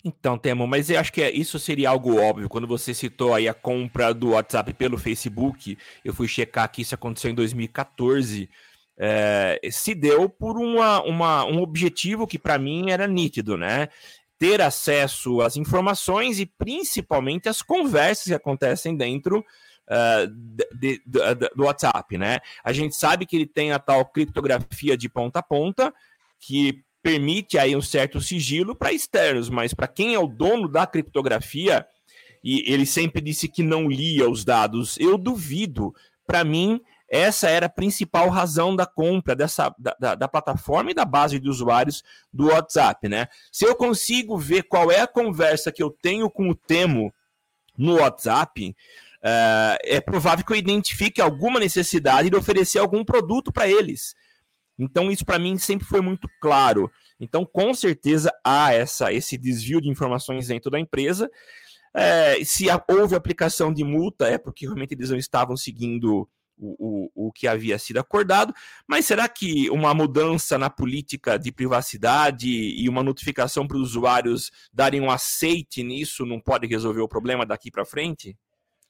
[0.04, 2.48] Então, Temo, mas eu acho que é, isso seria algo óbvio.
[2.48, 6.94] Quando você citou aí a compra do WhatsApp pelo Facebook, eu fui checar que isso
[6.94, 8.48] aconteceu em 2014
[8.98, 13.88] é, se deu por uma, uma, um objetivo que para mim era nítido, né?
[14.38, 19.44] Ter acesso às informações e principalmente às conversas que acontecem dentro
[19.92, 22.38] uh, de, de, de, do WhatsApp, né?
[22.64, 25.92] A gente sabe que ele tem a tal criptografia de ponta a ponta,
[26.40, 30.86] que permite aí um certo sigilo para externos, mas para quem é o dono da
[30.86, 31.86] criptografia,
[32.42, 35.94] e ele sempre disse que não lia os dados, eu duvido.
[36.26, 40.94] Para mim, essa era a principal razão da compra dessa, da, da, da, plataforma e
[40.94, 42.02] da base de usuários
[42.32, 43.28] do WhatsApp, né?
[43.50, 47.12] Se eu consigo ver qual é a conversa que eu tenho com o Temo
[47.76, 48.74] no WhatsApp,
[49.22, 54.14] uh, é provável que eu identifique alguma necessidade de oferecer algum produto para eles.
[54.78, 56.90] Então, isso para mim sempre foi muito claro.
[57.20, 61.30] Então, com certeza há essa, esse desvio de informações dentro da empresa.
[61.94, 66.26] É, se houve aplicação de multa, é porque realmente eles não estavam seguindo
[66.58, 68.54] o, o, o que havia sido acordado,
[68.86, 74.50] mas será que uma mudança na política de privacidade e uma notificação para os usuários
[74.72, 78.36] darem um aceite nisso não pode resolver o problema daqui para frente?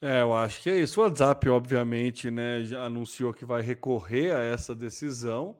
[0.02, 1.00] É, eu acho que é isso.
[1.00, 5.56] O WhatsApp, obviamente, né, já anunciou que vai recorrer a essa decisão,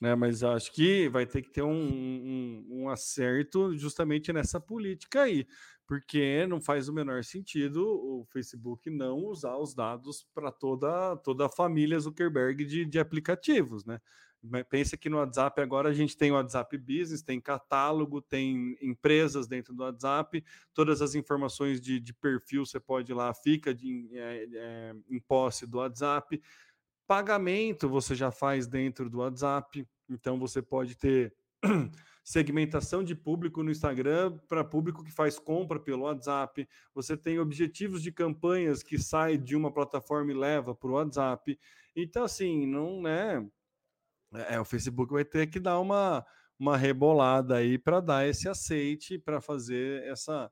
[0.00, 5.22] né, mas acho que vai ter que ter um, um, um acerto justamente nessa política
[5.22, 5.46] aí
[5.86, 11.46] porque não faz o menor sentido o Facebook não usar os dados para toda, toda
[11.46, 13.98] a família Zuckerberg de, de aplicativos, né?
[14.70, 19.48] Pensa que no WhatsApp agora a gente tem o WhatsApp Business, tem catálogo, tem empresas
[19.48, 24.08] dentro do WhatsApp, todas as informações de, de perfil você pode ir lá, fica de,
[24.12, 26.40] é, é, em posse do WhatsApp.
[27.06, 31.34] Pagamento você já faz dentro do WhatsApp, então você pode ter
[32.22, 36.68] segmentação de público no Instagram para público que faz compra pelo WhatsApp.
[36.94, 41.58] Você tem objetivos de campanhas que sai de uma plataforma e leva para o WhatsApp.
[41.96, 43.44] Então, assim, não é.
[44.48, 46.24] É, o Facebook vai ter que dar uma,
[46.58, 50.50] uma rebolada aí para dar esse aceite, para fazer essa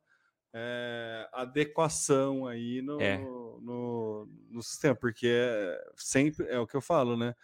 [0.54, 3.18] é, adequação aí no, é.
[3.18, 7.34] no, no, no, sistema, porque é, sempre é o que eu falo, né?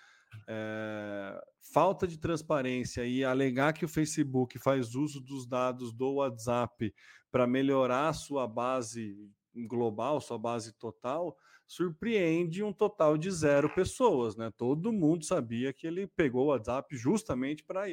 [0.46, 1.42] é,
[1.72, 6.94] falta de transparência e alegar que o Facebook faz uso dos dados do WhatsApp
[7.30, 9.16] para melhorar a sua base
[9.54, 11.36] global, sua base total,
[11.66, 14.52] surpreende um total de zero pessoas, né?
[14.56, 17.84] Todo mundo sabia que ele pegou o WhatsApp justamente para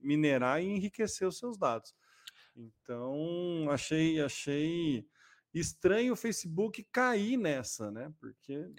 [0.00, 1.94] minerar e enriquecer os seus dados.
[2.56, 5.06] Então, achei, achei
[5.54, 8.12] estranho o Facebook cair nessa, né?
[8.20, 8.70] Porque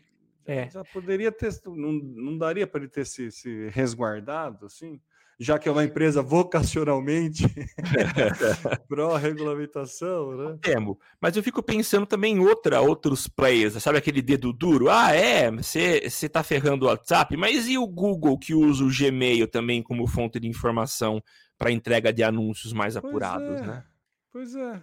[0.46, 0.70] é.
[0.70, 5.02] Já poderia ter, não, não daria para ele ter se, se, resguardado, assim,
[5.40, 7.44] já que é uma empresa vocacionalmente
[8.88, 10.58] pró-regulamentação, né?
[10.62, 14.90] Temo, mas eu fico pensando também em outra, outros players, sabe aquele dedo duro?
[14.90, 19.48] Ah, é, você está ferrando o WhatsApp, mas e o Google que usa o Gmail
[19.48, 21.22] também como fonte de informação
[21.58, 23.84] para entrega de anúncios mais pois apurados, é, né?
[24.32, 24.82] Pois é.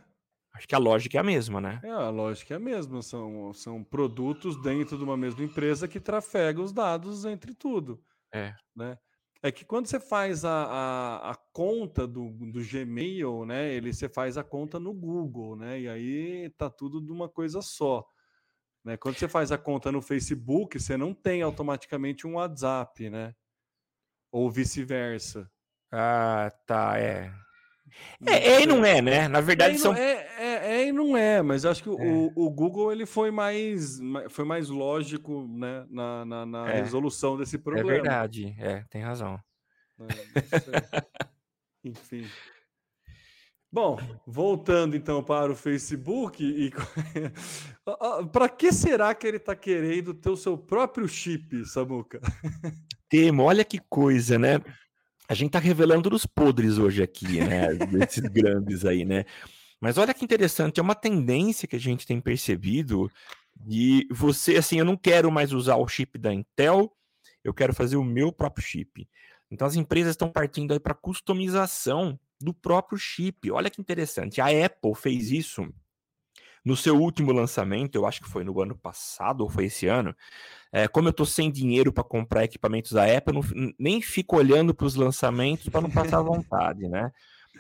[0.52, 1.80] Acho que a lógica é a mesma, né?
[1.82, 3.02] É, a lógica é a mesma.
[3.02, 8.02] São, são produtos dentro de uma mesma empresa que trafegam os dados entre tudo.
[8.34, 8.54] É.
[8.74, 8.98] Né?
[9.42, 13.72] É que quando você faz a, a, a, conta do, do Gmail, né?
[13.72, 15.80] Ele você faz a conta no Google, né?
[15.80, 18.06] E aí tá tudo de uma coisa só.
[18.84, 18.96] Né?
[18.98, 23.34] Quando você faz a conta no Facebook, você não tem automaticamente um WhatsApp, né?
[24.30, 25.50] Ou vice-versa.
[25.90, 27.32] Ah, tá, é.
[28.26, 29.28] É, é e não é, né?
[29.28, 29.94] Na verdade é, são.
[29.94, 31.92] É, é, é, e não é, mas acho que é.
[31.92, 33.98] o, o Google ele foi mais,
[34.28, 36.80] foi mais lógico né, na, na, na é.
[36.80, 37.90] resolução desse é problema.
[37.90, 39.38] É verdade, é, tem razão.
[41.84, 42.26] Enfim.
[43.72, 46.72] Bom, voltando então para o Facebook, e
[48.32, 52.20] para que será que ele está querendo ter o seu próprio chip, Samuca?
[53.08, 54.60] Temo, olha que coisa, né?
[55.30, 57.68] A gente está revelando os podres hoje aqui, né?
[57.86, 59.24] Desses grandes aí, né?
[59.80, 63.08] Mas olha que interessante, é uma tendência que a gente tem percebido
[63.54, 66.92] de você, assim, eu não quero mais usar o chip da Intel,
[67.44, 69.08] eu quero fazer o meu próprio chip.
[69.48, 73.52] Então as empresas estão partindo aí para customização do próprio chip.
[73.52, 74.40] Olha que interessante.
[74.40, 75.72] A Apple fez isso
[76.64, 80.14] no seu último lançamento, eu acho que foi no ano passado ou foi esse ano.
[80.72, 84.36] É, como eu estou sem dinheiro para comprar equipamentos da Apple, eu não, nem fico
[84.36, 87.10] olhando para os lançamentos para não passar vontade, né?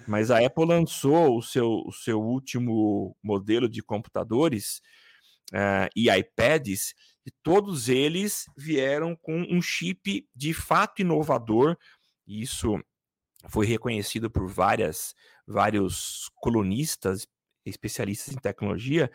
[0.06, 4.80] Mas a Apple lançou o seu, o seu último modelo de computadores
[5.52, 6.94] uh, e iPads,
[7.26, 11.76] e todos eles vieram com um chip de fato inovador.
[12.26, 12.80] Isso
[13.48, 15.14] foi reconhecido por várias,
[15.46, 17.26] vários colunistas,
[17.64, 19.10] especialistas em tecnologia,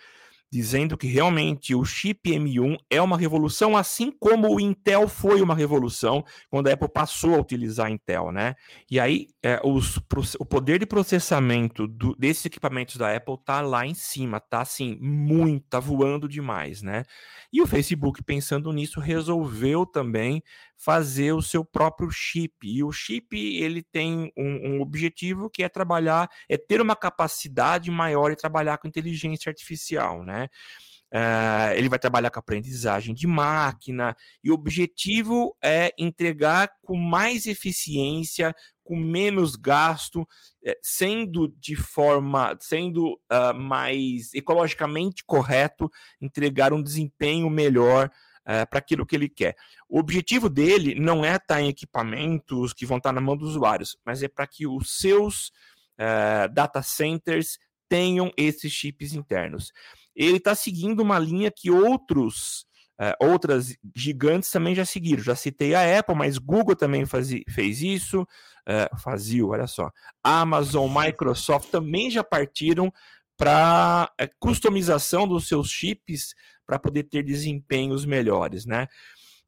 [0.51, 5.55] dizendo que realmente o chip M1 é uma revolução, assim como o Intel foi uma
[5.55, 8.55] revolução quando a Apple passou a utilizar Intel, né?
[8.89, 9.97] E aí é, os,
[10.39, 14.97] o poder de processamento do, desses equipamentos da Apple tá lá em cima, tá assim,
[15.01, 17.03] muito, tá voando demais, né?
[17.51, 20.41] E o Facebook, pensando nisso, resolveu também
[20.77, 22.53] fazer o seu próprio chip.
[22.63, 27.89] E o chip ele tem um, um objetivo que é trabalhar, é ter uma capacidade
[27.89, 30.47] maior e trabalhar com inteligência artificial, né?
[31.13, 37.45] Uh, ele vai trabalhar com aprendizagem de máquina, e o objetivo é entregar com mais
[37.45, 40.27] eficiência, com menos gasto,
[40.63, 45.89] eh, sendo de forma, sendo uh, mais ecologicamente correto,
[46.21, 48.11] entregar um desempenho melhor
[48.47, 49.55] uh, para aquilo que ele quer.
[49.89, 53.35] O objetivo dele não é estar tá em equipamentos que vão estar tá na mão
[53.35, 55.51] dos usuários, mas é para que os seus
[56.51, 59.71] data centers tenham esses chips internos
[60.15, 62.65] ele está seguindo uma linha que outros
[62.97, 65.21] Uh, outras gigantes também já seguiram.
[65.21, 69.91] Já citei a Apple, mas Google também faz, fez isso, uh, fazia, olha só.
[70.23, 72.89] Amazon, Microsoft também já partiram
[73.35, 76.33] para customização dos seus chips
[76.65, 78.87] para poder ter desempenhos melhores, né?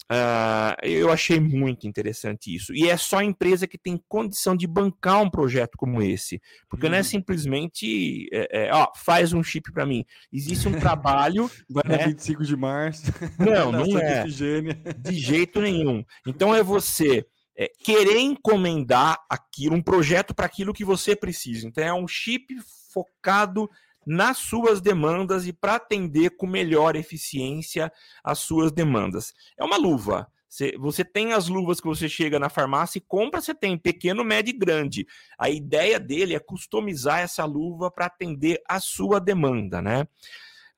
[0.09, 2.73] Uh, eu achei muito interessante isso.
[2.73, 6.41] E é só a empresa que tem condição de bancar um projeto como esse.
[6.69, 6.89] Porque hum.
[6.89, 7.03] não é uhum.
[7.03, 10.05] simplesmente, é, é, ó, faz um chip para mim.
[10.31, 11.51] Existe um trabalho.
[11.69, 12.07] Vai né?
[12.07, 13.11] 25 de março.
[13.37, 14.23] Não, não é.
[14.23, 16.03] De jeito nenhum.
[16.25, 17.25] Então é você
[17.57, 21.67] é, querer encomendar aquilo, um projeto para aquilo que você precisa.
[21.67, 22.55] Então é um chip
[22.93, 23.69] focado
[24.07, 27.91] nas suas demandas e para atender com melhor eficiência
[28.23, 29.33] as suas demandas.
[29.59, 30.31] É uma luva.
[30.79, 34.51] Você tem as luvas que você chega na farmácia e compra, você tem pequeno, médio
[34.51, 35.05] e grande.
[35.37, 40.07] A ideia dele é customizar essa luva para atender a sua demanda, né?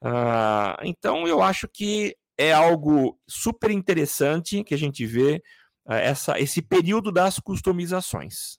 [0.01, 5.41] Uh, então eu acho que é algo super interessante que a gente vê
[5.85, 8.57] uh, essa, esse período das customizações.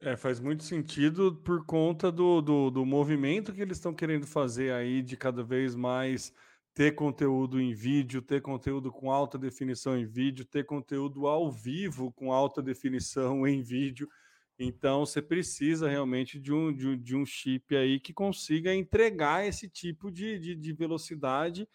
[0.00, 4.72] É, faz muito sentido por conta do, do, do movimento que eles estão querendo fazer
[4.72, 6.32] aí de cada vez mais
[6.72, 12.12] ter conteúdo em vídeo, ter conteúdo com alta definição em vídeo, ter conteúdo ao vivo
[12.12, 14.08] com alta definição em vídeo.
[14.56, 19.68] Então, você precisa realmente de um, de, de um chip aí que consiga entregar esse
[19.68, 21.68] tipo de, de, de velocidade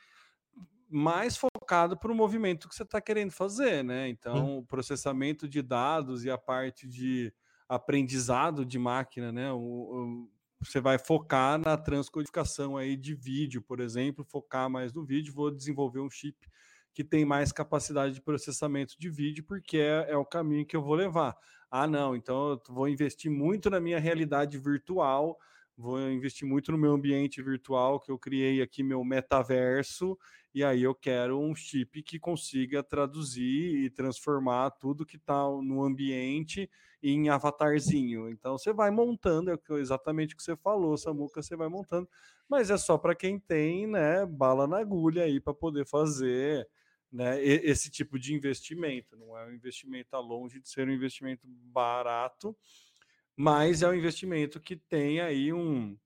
[0.90, 4.08] mais focado para o movimento que você está querendo fazer, né?
[4.08, 7.34] Então, o processamento de dados e a parte de
[7.76, 9.52] aprendizado de máquina, né?
[9.52, 15.04] O, o, você vai focar na transcodificação aí de vídeo, por exemplo, focar mais no
[15.04, 16.38] vídeo, vou desenvolver um chip
[16.94, 20.82] que tem mais capacidade de processamento de vídeo, porque é, é o caminho que eu
[20.82, 21.36] vou levar.
[21.70, 25.40] Ah, não, então eu vou investir muito na minha realidade virtual,
[25.76, 30.18] vou investir muito no meu ambiente virtual que eu criei aqui, meu metaverso,
[30.54, 35.84] e aí eu quero um chip que consiga traduzir e transformar tudo que está no
[35.84, 36.70] ambiente
[37.02, 38.30] em avatarzinho.
[38.30, 42.08] Então você vai montando, é exatamente o que você falou, Samuca, você vai montando,
[42.48, 46.68] mas é só para quem tem, né, bala na agulha aí para poder fazer,
[47.12, 49.18] né, esse tipo de investimento.
[49.18, 52.56] Não é um investimento, está longe de ser um investimento barato,
[53.36, 55.98] mas é um investimento que tem aí um,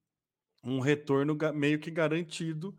[0.64, 2.78] um retorno meio que garantido,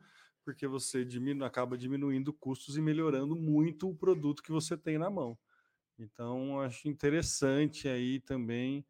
[0.49, 5.11] porque você diminu acaba diminuindo custos e melhorando muito o produto que você tem na
[5.11, 5.38] mão.
[5.99, 8.82] Então, acho interessante aí também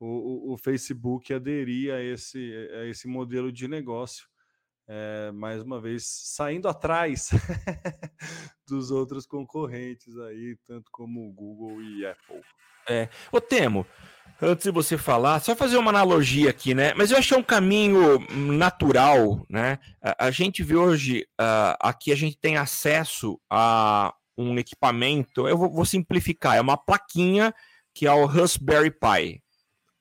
[0.00, 4.28] o, o, o Facebook aderir a esse, a esse modelo de negócio
[4.86, 7.30] é, mais uma vez saindo atrás
[8.68, 12.40] dos outros concorrentes aí, tanto como Google e Apple.
[12.88, 13.86] É, ô Temo,
[14.40, 16.92] antes de você falar, só fazer uma analogia aqui, né?
[16.94, 19.78] Mas eu achei um caminho natural, né?
[20.02, 25.56] A, a gente vê hoje, uh, aqui a gente tem acesso a um equipamento, eu
[25.56, 27.54] vou, vou simplificar, é uma plaquinha
[27.94, 29.43] que é o Raspberry Pi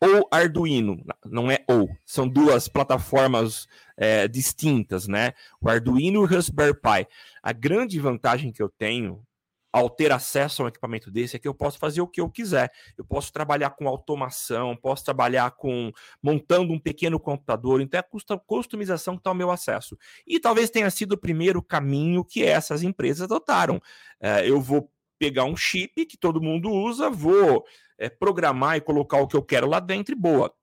[0.03, 5.33] ou Arduino, não é ou, são duas plataformas é, distintas, né?
[5.61, 7.07] O Arduino e o Raspberry Pi.
[7.41, 9.23] A grande vantagem que eu tenho
[9.71, 12.29] ao ter acesso a um equipamento desse é que eu posso fazer o que eu
[12.29, 12.71] quiser.
[12.95, 15.91] Eu posso trabalhar com automação, posso trabalhar com
[16.21, 19.97] montando um pequeno computador, então é a customização que está ao meu acesso.
[20.27, 23.81] E talvez tenha sido o primeiro caminho que essas empresas adotaram.
[24.19, 27.65] É, eu vou pegar um chip que todo mundo usa, vou
[27.97, 30.53] é, programar e colocar o que eu quero lá dentro e boa.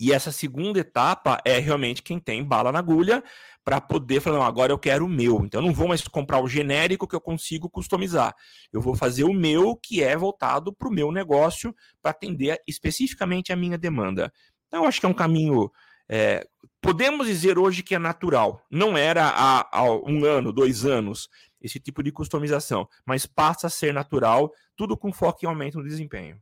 [0.00, 3.22] E essa segunda etapa é realmente quem tem bala na agulha
[3.64, 5.44] para poder falar, não, agora eu quero o meu.
[5.44, 8.34] Então eu não vou mais comprar o genérico que eu consigo customizar.
[8.72, 13.52] Eu vou fazer o meu que é voltado para o meu negócio para atender especificamente
[13.52, 14.32] a minha demanda.
[14.66, 15.70] Então eu acho que é um caminho.
[16.08, 16.46] É,
[16.80, 18.64] podemos dizer hoje que é natural.
[18.70, 21.28] Não era há, há um ano, dois anos,
[21.60, 25.84] esse tipo de customização, mas passa a ser natural, tudo com foco em aumento no
[25.84, 26.40] desempenho.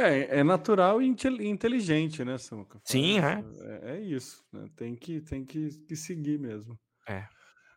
[0.00, 2.80] É, é natural e inteligente, né, Samuca?
[2.84, 3.44] Sim, é.
[3.84, 3.96] é.
[3.96, 4.42] É, isso.
[4.52, 4.64] Né?
[4.74, 6.78] Tem, que, tem que, que seguir mesmo.
[7.06, 7.26] É.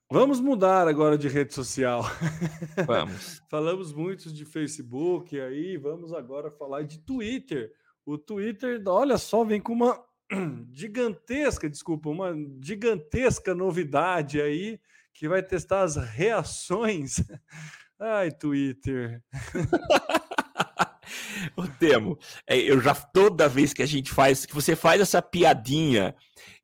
[0.10, 2.04] Vamos mudar agora de rede social.
[2.86, 3.42] Vamos.
[3.50, 7.72] Falamos muito de Facebook, aí vamos agora falar de Twitter.
[8.06, 10.00] O Twitter, olha só, vem com uma
[10.72, 14.80] gigantesca, desculpa, uma gigantesca novidade aí
[15.14, 17.24] que vai testar as reações.
[18.00, 19.24] Ai, Twitter.
[21.58, 22.18] o Temo,
[22.48, 26.16] é, eu já toda vez que a gente faz, que você faz essa piadinha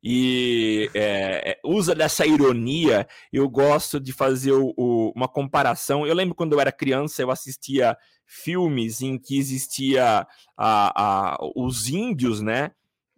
[0.02, 6.06] e é, é, usa dessa ironia, eu gosto de fazer o, o, uma comparação.
[6.06, 10.26] Eu lembro quando eu era criança, eu assistia filmes em que existia
[10.56, 12.70] a, a, os índios, né?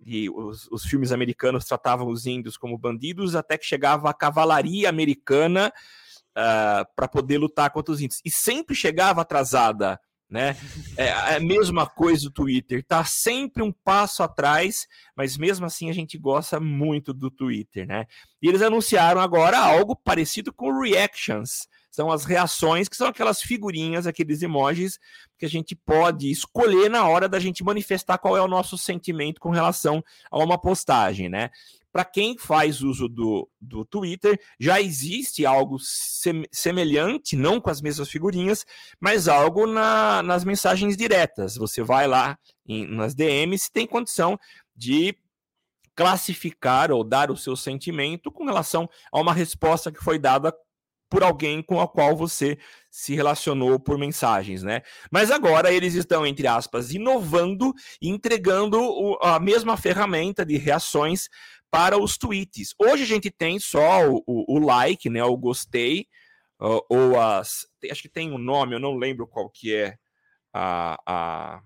[0.05, 4.89] E os, os filmes americanos tratavam os índios como bandidos, até que chegava a cavalaria
[4.89, 5.73] americana uh,
[6.35, 8.21] ah, para poder lutar contra os índios.
[8.25, 10.01] E sempre chegava atrasada
[10.33, 10.57] né?
[10.97, 15.91] É, é a mesma coisa do Twitter, tá sempre um passo atrás, mas mesmo assim
[15.91, 18.07] a gente gosta muito do Twitter, né?
[18.41, 21.69] E eles anunciaram agora algo parecido com reactions.
[21.91, 24.99] São as reações, que são aquelas figurinhas, aqueles emojis
[25.39, 29.39] que a gente pode escolher na hora da gente manifestar qual é o nosso sentimento
[29.39, 31.51] com relação a uma postagem, né?
[31.93, 35.77] Para quem faz uso do, do Twitter, já existe algo
[36.51, 38.65] semelhante, não com as mesmas figurinhas,
[38.99, 41.57] mas algo na, nas mensagens diretas.
[41.57, 44.39] Você vai lá em, nas DMs e tem condição
[44.75, 45.15] de
[45.95, 50.53] classificar ou dar o seu sentimento com relação a uma resposta que foi dada
[51.13, 52.57] por alguém com a qual você
[52.91, 54.81] se relacionou por mensagens, né?
[55.11, 61.29] Mas agora eles estão, entre aspas, inovando e entregando a mesma ferramenta de reações
[61.71, 62.75] para os tweets.
[62.79, 66.07] Hoje a gente tem só o, o, o like, né, o gostei,
[66.59, 67.67] uh, ou as...
[67.91, 69.97] Acho que tem um nome, eu não lembro qual que é
[70.51, 70.97] a...
[71.07, 71.63] a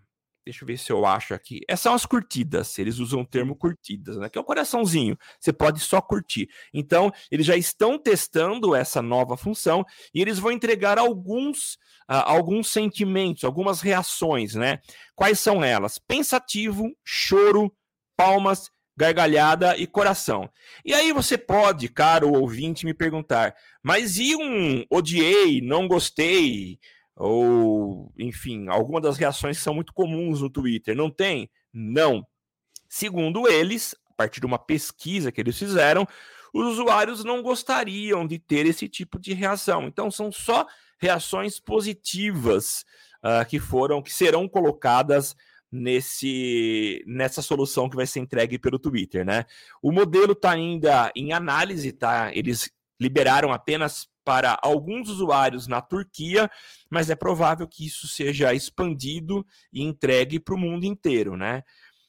[0.46, 1.60] deixa eu ver se eu acho aqui.
[1.66, 4.30] Essas são as curtidas, eles usam o termo curtidas, né?
[4.30, 5.18] Que é o coraçãozinho.
[5.40, 6.48] Você pode só curtir.
[6.72, 9.84] Então, eles já estão testando essa nova função
[10.14, 11.74] e eles vão entregar alguns,
[12.08, 14.78] uh, alguns sentimentos, algumas reações, né?
[15.16, 15.98] Quais são elas?
[15.98, 17.74] Pensativo, choro,
[18.16, 20.48] palmas gargalhada e coração.
[20.84, 26.78] E aí você pode, caro ouvinte, me perguntar: mas e um odiei, não gostei?
[27.16, 30.94] Ou, enfim, alguma das reações que são muito comuns no Twitter.
[30.94, 31.50] Não tem?
[31.72, 32.26] Não.
[32.88, 36.06] Segundo eles, a partir de uma pesquisa que eles fizeram,
[36.52, 39.86] os usuários não gostariam de ter esse tipo de reação.
[39.86, 40.66] Então, são só
[40.98, 42.84] reações positivas
[43.24, 45.34] uh, que foram, que serão colocadas
[45.70, 49.44] nesse nessa solução que vai ser entregue pelo Twitter, né?
[49.82, 52.30] O modelo está ainda em análise, tá?
[52.34, 56.50] Eles liberaram apenas para alguns usuários na Turquia,
[56.90, 61.62] mas é provável que isso seja expandido e entregue para o mundo inteiro, né?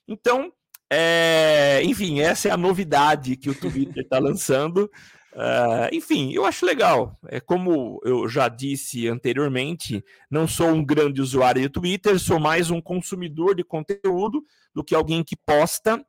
[0.07, 0.51] Então,
[0.91, 1.79] é...
[1.83, 4.89] enfim, essa é a novidade que o Twitter está lançando.
[5.31, 7.15] Uh, enfim, eu acho legal.
[7.27, 12.71] É como eu já disse anteriormente, não sou um grande usuário de Twitter, sou mais
[12.71, 14.43] um consumidor de conteúdo
[14.73, 16.03] do que alguém que posta,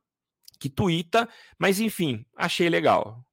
[0.59, 1.29] que twitta,
[1.59, 3.23] mas enfim, achei legal.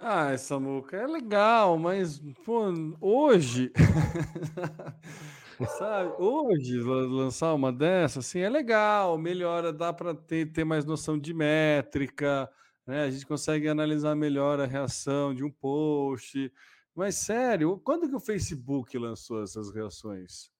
[0.00, 2.66] Ah, essa muca é legal, mas pô,
[3.00, 3.72] hoje,
[5.78, 11.18] sabe, hoje lançar uma dessa assim é legal, melhora, dá para ter, ter mais noção
[11.18, 12.48] de métrica,
[12.86, 13.04] né?
[13.04, 16.52] A gente consegue analisar melhor a reação de um post.
[16.94, 20.50] Mas sério, quando que o Facebook lançou essas reações?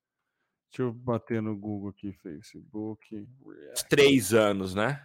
[0.70, 3.26] Deixa eu bater no Google aqui, Facebook.
[3.46, 3.88] React.
[3.88, 5.02] Três anos, né?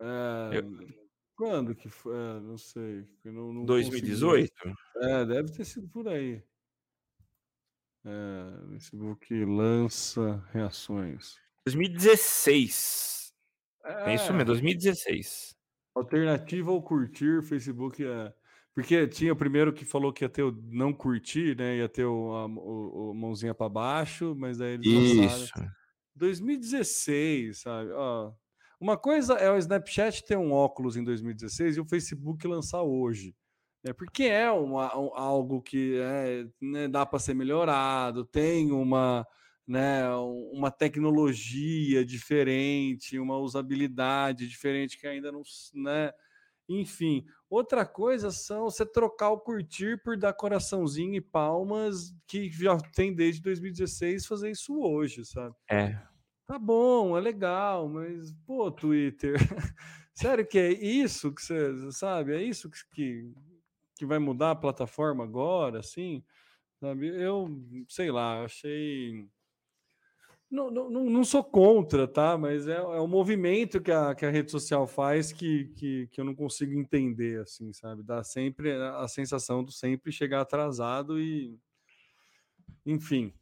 [0.00, 1.07] É, eu...
[1.38, 2.16] Quando que foi?
[2.16, 3.06] É, não sei.
[3.24, 4.52] Não, não 2018?
[4.52, 4.76] Consegui.
[4.96, 6.42] É, deve ter sido por aí.
[8.04, 11.36] É, Facebook lança reações.
[11.64, 13.32] 2016.
[13.84, 15.54] É, é isso mesmo, 2016.
[15.94, 18.34] Alternativa ao curtir, Facebook é.
[18.74, 21.76] Porque tinha o primeiro que falou que ia ter o não curtir, né?
[21.76, 25.20] Ia ter o, a, o, o mãozinha para baixo, mas daí eles Isso.
[25.20, 25.70] Lançaram.
[26.16, 27.92] 2016, sabe?
[27.92, 28.32] Ó,
[28.80, 33.34] uma coisa é o Snapchat ter um óculos em 2016 e o Facebook lançar hoje.
[33.82, 33.92] Né?
[33.92, 39.26] Porque é uma, um, algo que é, né, dá para ser melhorado, tem uma,
[39.66, 40.08] né,
[40.52, 45.42] uma tecnologia diferente, uma usabilidade diferente que ainda não.
[45.74, 46.12] Né?
[46.68, 52.76] Enfim, outra coisa são você trocar o curtir por dar coraçãozinho e palmas, que já
[52.94, 55.54] tem desde 2016, fazer isso hoje, sabe?
[55.70, 55.98] É.
[56.48, 59.34] Tá bom, é legal, mas, pô, Twitter,
[60.14, 62.34] sério que é isso que você sabe?
[62.34, 63.30] É isso que,
[63.98, 66.24] que vai mudar a plataforma agora, assim?
[66.80, 67.08] Sabe?
[67.08, 67.50] Eu,
[67.86, 69.28] sei lá, achei.
[70.50, 72.38] Não, não, não sou contra, tá?
[72.38, 76.18] Mas é, é um movimento que a, que a rede social faz que, que, que
[76.18, 78.02] eu não consigo entender, assim, sabe?
[78.02, 81.58] Dá sempre a sensação do sempre chegar atrasado e.
[82.86, 83.34] Enfim,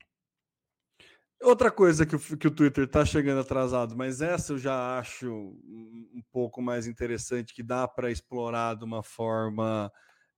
[1.43, 5.31] Outra coisa que o, que o Twitter está chegando atrasado, mas essa eu já acho
[5.31, 9.93] um pouco mais interessante, que dá para explorar de uma forma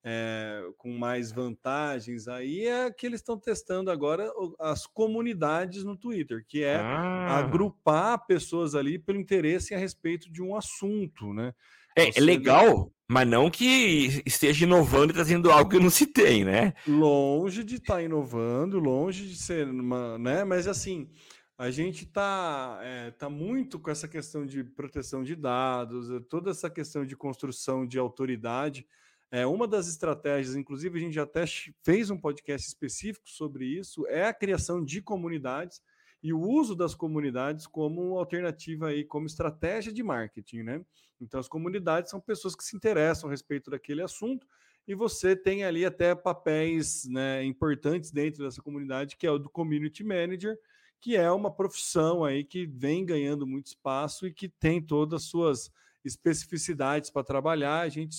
[0.04, 6.44] é, com mais vantagens aí, é que eles estão testando agora as comunidades no Twitter,
[6.48, 7.38] que é ah.
[7.38, 11.52] agrupar pessoas ali pelo interesse a respeito de um assunto, né?
[11.96, 16.44] É, é legal, mas não que esteja inovando e trazendo algo que não se tem,
[16.44, 16.74] né?
[16.86, 20.44] Longe de estar tá inovando, longe de ser uma, né?
[20.44, 21.08] Mas assim,
[21.56, 26.68] a gente está é, tá muito com essa questão de proteção de dados, toda essa
[26.68, 28.86] questão de construção de autoridade.
[29.30, 31.44] É, uma das estratégias, inclusive, a gente até
[31.82, 35.80] fez um podcast específico sobre isso, é a criação de comunidades
[36.22, 40.84] e o uso das comunidades como alternativa aí, como estratégia de marketing, né?
[41.20, 44.46] Então, as comunidades são pessoas que se interessam a respeito daquele assunto
[44.86, 49.50] e você tem ali até papéis né, importantes dentro dessa comunidade, que é o do
[49.50, 50.58] community manager,
[51.00, 55.28] que é uma profissão aí que vem ganhando muito espaço e que tem todas as
[55.28, 55.70] suas
[56.04, 57.80] especificidades para trabalhar.
[57.80, 58.16] A gente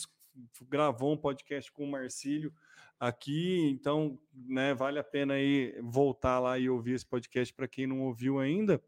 [0.70, 2.54] gravou um podcast com o Marcílio
[3.00, 7.88] aqui, então, né, vale a pena aí voltar lá e ouvir esse podcast para quem
[7.88, 8.84] não ouviu ainda.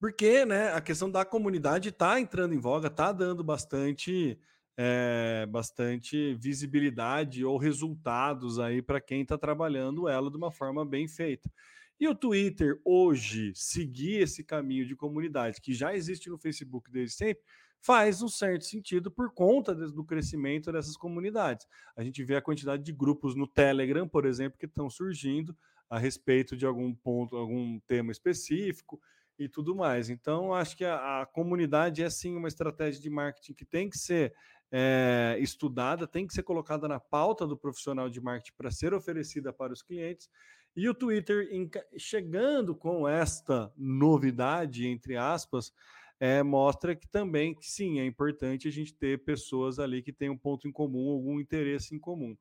[0.00, 4.38] Porque, né, a questão da comunidade está entrando em voga, está dando bastante
[4.80, 11.08] é, bastante visibilidade ou resultados aí para quem está trabalhando ela de uma forma bem
[11.08, 11.50] feita.
[11.98, 17.16] E o Twitter hoje seguir esse caminho de comunidade que já existe no Facebook desde
[17.16, 17.42] sempre,
[17.80, 21.66] faz um certo sentido por conta do crescimento dessas comunidades.
[21.96, 25.56] A gente vê a quantidade de grupos no Telegram, por exemplo, que estão surgindo
[25.88, 29.00] a respeito de algum ponto, algum tema específico
[29.38, 30.10] e tudo mais.
[30.10, 33.96] Então, acho que a, a comunidade é sim uma estratégia de marketing que tem que
[33.96, 34.34] ser
[34.70, 39.52] é, estudada, tem que ser colocada na pauta do profissional de marketing para ser oferecida
[39.52, 40.28] para os clientes.
[40.76, 41.48] E o Twitter,
[41.96, 45.72] chegando com esta novidade, entre aspas,
[46.20, 50.30] é, mostra que também que sim, é importante a gente ter pessoas ali que têm
[50.30, 52.36] um ponto em comum, algum interesse em comum.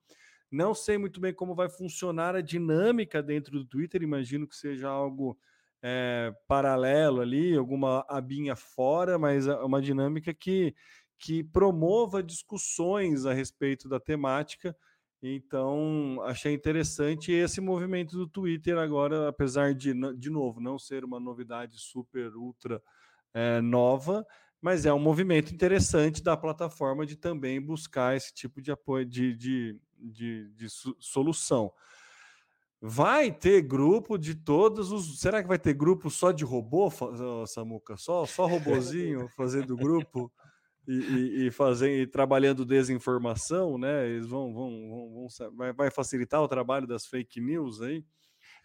[0.51, 4.89] Não sei muito bem como vai funcionar a dinâmica dentro do Twitter, imagino que seja
[4.89, 5.37] algo
[5.83, 10.73] é, paralelo ali, alguma abinha fora, mas é uma dinâmica que,
[11.19, 14.75] que promova discussões a respeito da temática.
[15.21, 21.19] Então, achei interessante esse movimento do Twitter agora, apesar de, de novo, não ser uma
[21.19, 22.81] novidade super, ultra
[23.33, 24.25] é, nova,
[24.61, 29.35] mas é um movimento interessante da plataforma de também buscar esse tipo de apoio, de,
[29.35, 30.67] de, de, de
[30.99, 31.71] solução.
[32.79, 35.19] Vai ter grupo de todos os.
[35.19, 36.91] Será que vai ter grupo só de robô,
[37.47, 37.97] Samuca?
[37.97, 40.31] Só, só robozinho fazendo grupo?
[40.87, 44.07] e, e, e, fazendo, e trabalhando desinformação, né?
[44.07, 48.05] Eles vão, vão, vão, vão vai, vai, facilitar o trabalho das fake news aí.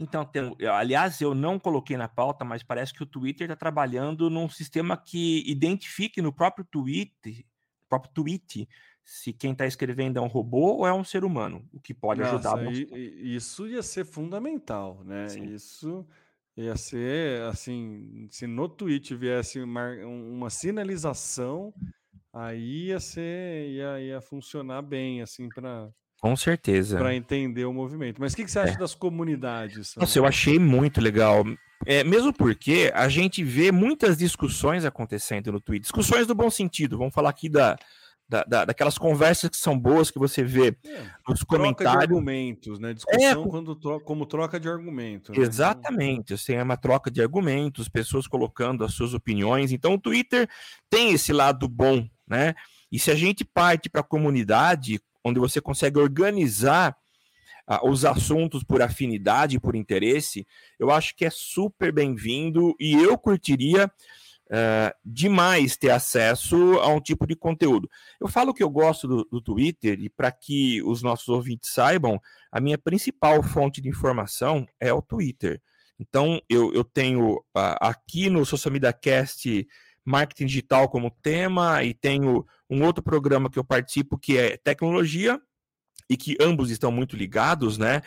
[0.03, 4.29] Então, tem, aliás, eu não coloquei na pauta, mas parece que o Twitter está trabalhando
[4.29, 7.47] num sistema que identifique no próprio tweet,
[7.89, 8.69] próprio tweet,
[9.05, 12.21] se quem está escrevendo é um robô ou é um ser humano, o que pode
[12.21, 12.73] Nossa, ajudar.
[12.73, 15.29] E, isso ia ser fundamental, né?
[15.29, 15.45] Sim.
[15.45, 16.05] Isso
[16.57, 21.73] ia ser assim, se no tweet viesse uma, uma sinalização
[22.33, 25.91] aí ia ser ia, ia funcionar bem assim para
[26.23, 28.79] com certeza para entender o movimento mas o que, que você acha é.
[28.79, 31.45] das comunidades Nossa, eu achei muito legal
[31.85, 36.97] é, mesmo porque a gente vê muitas discussões acontecendo no Twitter discussões do bom sentido
[36.97, 37.77] vamos falar aqui da
[38.33, 41.93] da, da, daquelas conversas que são boas que você vê é, nos comentários.
[41.93, 42.95] Troca de argumentos, né?
[42.95, 45.33] Discussão é, quando tro como troca de argumento.
[45.33, 45.39] Né?
[45.39, 49.71] Exatamente, assim, é uma troca de argumentos, pessoas colocando as suas opiniões.
[49.71, 50.49] Então o Twitter
[50.89, 52.55] tem esse lado bom, né?
[52.91, 56.97] E se a gente parte para a comunidade, onde você consegue organizar
[57.69, 60.47] uh, os assuntos por afinidade, por interesse,
[60.79, 67.01] eu acho que é super bem-vindo e eu curtiria uh, demais ter acesso a um
[67.01, 67.89] tipo de conteúdo.
[68.21, 72.21] Eu falo que eu gosto do, do Twitter e para que os nossos ouvintes saibam,
[72.51, 75.61] a minha principal fonte de informação é o Twitter.
[75.99, 79.67] Então, eu, eu tenho uh, aqui no Social Media Cast
[80.05, 85.39] marketing digital como tema e tenho um outro programa que eu participo que é tecnologia
[86.09, 88.01] e que ambos estão muito ligados, né?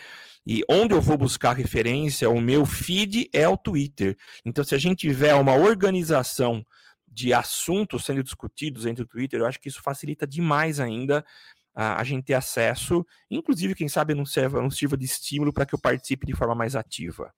[0.45, 4.18] E onde eu vou buscar referência, o meu feed é o Twitter.
[4.43, 6.66] Então, se a gente tiver uma organização
[7.07, 11.24] de assuntos sendo discutidos entre o Twitter, eu acho que isso facilita demais ainda
[11.74, 15.66] a, a gente ter acesso, inclusive, quem sabe, não serva, não sirva de estímulo para
[15.66, 17.34] que eu participe de forma mais ativa.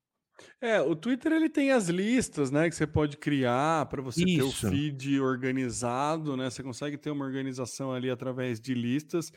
[0.62, 4.38] É, o Twitter ele tem as listas, né, que você pode criar para você Isso.
[4.38, 6.50] ter o feed organizado, né?
[6.50, 9.32] Você consegue ter uma organização ali através de listas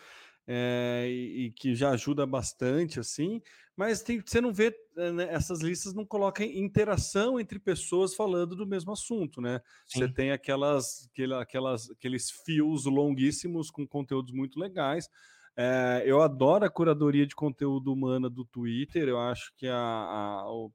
[0.46, 3.40] é, e, e, que já ajuda bastante, assim,
[3.76, 8.56] mas tem, você não vê, eh, né, essas listas não colocam interação entre pessoas falando
[8.56, 9.60] do mesmo assunto, né?
[9.86, 10.00] Sim.
[10.00, 11.08] Você tem aquelas,
[11.40, 15.08] aquelas, aqueles fios longuíssimos com conteúdos muito legais.
[15.56, 20.50] É, eu adoro a curadoria de conteúdo humana do Twitter, eu acho que a, a
[20.50, 20.72] o,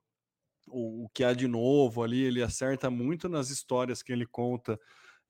[0.68, 4.80] o, o que há de novo ali, ele acerta muito nas histórias que ele conta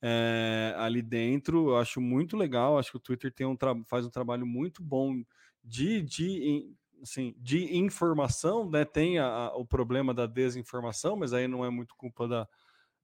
[0.02, 1.70] é, ali dentro.
[1.70, 2.78] Eu acho muito legal.
[2.78, 5.24] Acho que o Twitter tem um faz um trabalho muito bom
[5.64, 8.86] de, de, assim, de informação, né?
[8.86, 12.48] Tem a, a, o problema da desinformação, mas aí não é muito culpa da,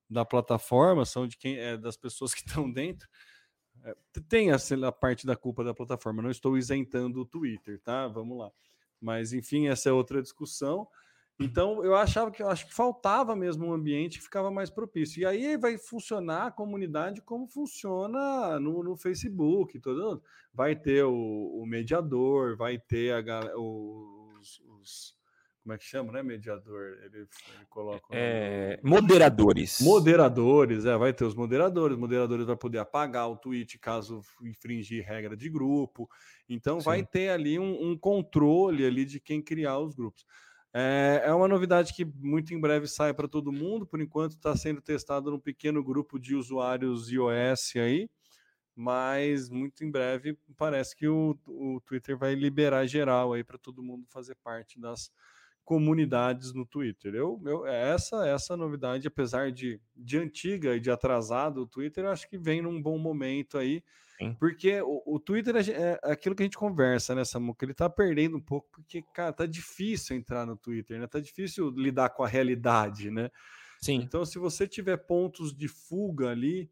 [0.10, 3.08] da plataforma, são de quem é das pessoas que estão dentro.
[3.84, 3.96] É,
[4.30, 4.58] tem a,
[4.88, 6.22] a parte da culpa da plataforma.
[6.22, 8.08] Não estou isentando o Twitter, tá?
[8.08, 8.52] Vamos lá.
[9.00, 10.88] Mas enfim, essa é outra discussão.
[11.44, 15.22] Então, eu achava que eu acho que faltava mesmo um ambiente que ficava mais propício.
[15.22, 20.22] E aí vai funcionar a comunidade como funciona no, no Facebook, todo.
[20.54, 25.16] Vai ter o, o mediador, vai ter a, os, os,
[25.64, 26.24] como é que chama, né?
[26.24, 26.98] Mediador.
[27.04, 28.06] Ele, ele coloca.
[28.12, 29.80] É, moderadores.
[29.80, 31.98] Moderadores, é, vai ter os moderadores.
[31.98, 36.10] Moderadores vai poder apagar o tweet caso infringir regra de grupo.
[36.50, 36.86] Então, Sim.
[36.86, 40.26] vai ter ali um, um controle ali de quem criar os grupos.
[40.74, 43.86] É, é uma novidade que muito em breve sai para todo mundo.
[43.86, 48.10] Por enquanto está sendo testado num pequeno grupo de usuários iOS aí,
[48.76, 53.84] mas muito em breve parece que o, o Twitter vai liberar geral aí para todo
[53.84, 55.12] mundo fazer parte das
[55.64, 57.14] comunidades no Twitter.
[57.16, 62.30] Eu, eu essa essa novidade, apesar de, de antiga e de atrasado, o Twitter acho
[62.30, 63.84] que vem num bom momento aí.
[64.40, 67.66] Porque o, o Twitter é, é, aquilo que a gente conversa, né, Samuca?
[67.66, 71.08] Ele tá perdendo um pouco, porque, cara, tá difícil entrar no Twitter, né?
[71.08, 73.32] Tá difícil lidar com a realidade, né?
[73.82, 73.96] Sim.
[73.96, 76.70] Então, se você tiver pontos de fuga ali,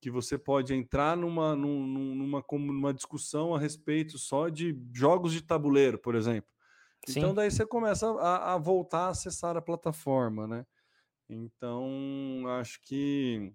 [0.00, 5.42] que você pode entrar numa, numa, numa, numa discussão a respeito só de jogos de
[5.42, 6.50] tabuleiro, por exemplo.
[7.06, 7.20] Sim.
[7.20, 10.66] Então, daí você começa a, a voltar a acessar a plataforma, né?
[11.28, 13.52] Então, acho que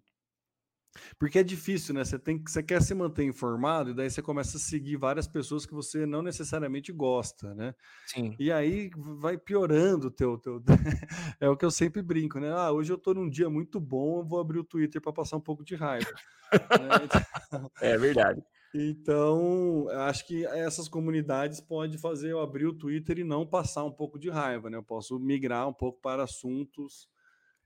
[1.18, 2.04] porque é difícil, né?
[2.04, 5.66] Você tem você quer se manter informado e daí você começa a seguir várias pessoas
[5.66, 7.74] que você não necessariamente gosta, né?
[8.08, 8.36] Sim.
[8.40, 10.62] E aí vai piorando o teu, teu...
[11.40, 12.52] é o que eu sempre brinco, né?
[12.52, 15.38] Ah, hoje eu tô num dia muito bom, eu vou abrir o Twitter para passar
[15.38, 16.12] um pouco de raiva.
[16.52, 16.60] né?
[17.50, 17.72] então...
[17.82, 18.42] É verdade.
[18.74, 23.92] Então, acho que essas comunidades podem fazer eu abrir o Twitter e não passar um
[23.92, 24.78] pouco de raiva, né?
[24.78, 27.10] Eu posso migrar um pouco para assuntos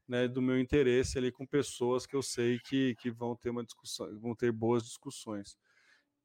[0.08, 3.64] né, do meu interesse ali com pessoas que eu sei que, que vão ter uma
[3.64, 5.58] discussão, vão ter boas discussões.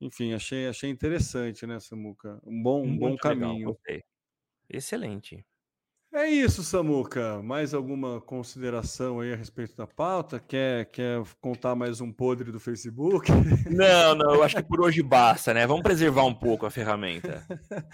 [0.01, 2.41] Enfim, achei, achei interessante, né, Samuca?
[2.45, 3.70] Um bom, um bom caminho.
[3.70, 4.01] Legal,
[4.68, 5.47] Excelente.
[6.13, 7.41] É isso, Samuca.
[7.41, 10.41] Mais alguma consideração aí a respeito da pauta?
[10.41, 13.31] Quer, quer contar mais um podre do Facebook?
[13.71, 15.67] Não, não, eu acho que por hoje basta, né?
[15.67, 17.47] Vamos preservar um pouco a ferramenta.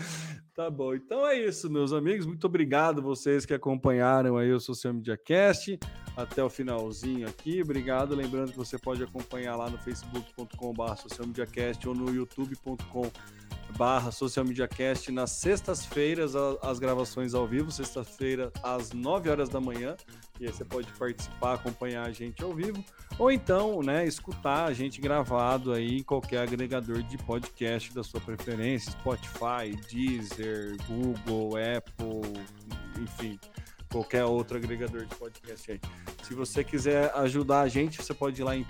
[0.55, 2.25] tá bom, então é isso, meus amigos.
[2.25, 5.79] Muito obrigado vocês que acompanharam aí o Social Media Cast
[6.17, 7.61] até o finalzinho aqui.
[7.63, 8.15] Obrigado.
[8.15, 13.46] Lembrando que você pode acompanhar lá no facebook.com.br socialmediacast ou no youtube.com.br
[13.77, 19.61] barra Social Media Cast nas sextas-feiras, as gravações ao vivo, sexta-feira às 9 horas da
[19.61, 19.97] manhã.
[20.41, 22.85] E aí você pode participar, acompanhar a gente ao vivo,
[23.19, 28.21] ou então, né, escutar a gente gravado aí em qualquer agregador de podcast da sua
[28.21, 32.45] preferência, Spotify, Deezer, Google, Apple,
[33.01, 33.39] enfim,
[33.91, 35.81] qualquer outro agregador de podcast aí.
[36.23, 38.65] Se você quiser ajudar a gente, você pode ir lá em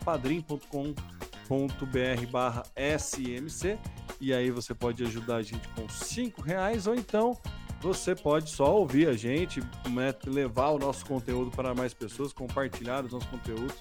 [1.47, 3.79] padrim.com.br barra SMC
[4.21, 7.39] e aí você pode ajudar a gente com cinco reais ou então
[7.81, 13.05] você pode só ouvir a gente, né, levar o nosso conteúdo para mais pessoas, compartilhar
[13.05, 13.77] os nossos conteúdos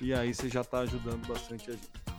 [0.00, 2.09] e aí você já está ajudando bastante a gente.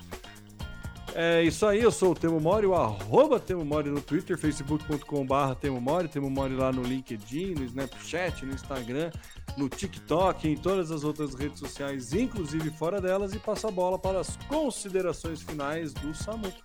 [1.14, 5.56] É isso aí, eu sou o Temo Mori, o arroba Temo Mori no Twitter, facebook.com.br
[5.60, 9.12] Temo Mori, Temo Mori lá no LinkedIn, no Snapchat, no Instagram,
[9.58, 14.00] no TikTok, em todas as outras redes sociais, inclusive fora delas, e passa a bola
[14.00, 16.62] para as considerações finais do Samuca.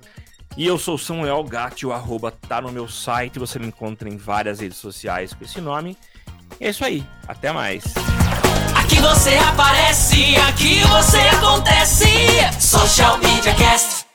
[0.56, 4.16] E eu sou Samuel Gatti, o arroba tá no meu site, você me encontra em
[4.16, 5.98] várias redes sociais com esse nome.
[6.60, 7.84] E é isso aí, até mais.
[8.76, 12.06] Aqui você aparece, aqui você acontece,
[12.60, 14.05] Social Media Cast.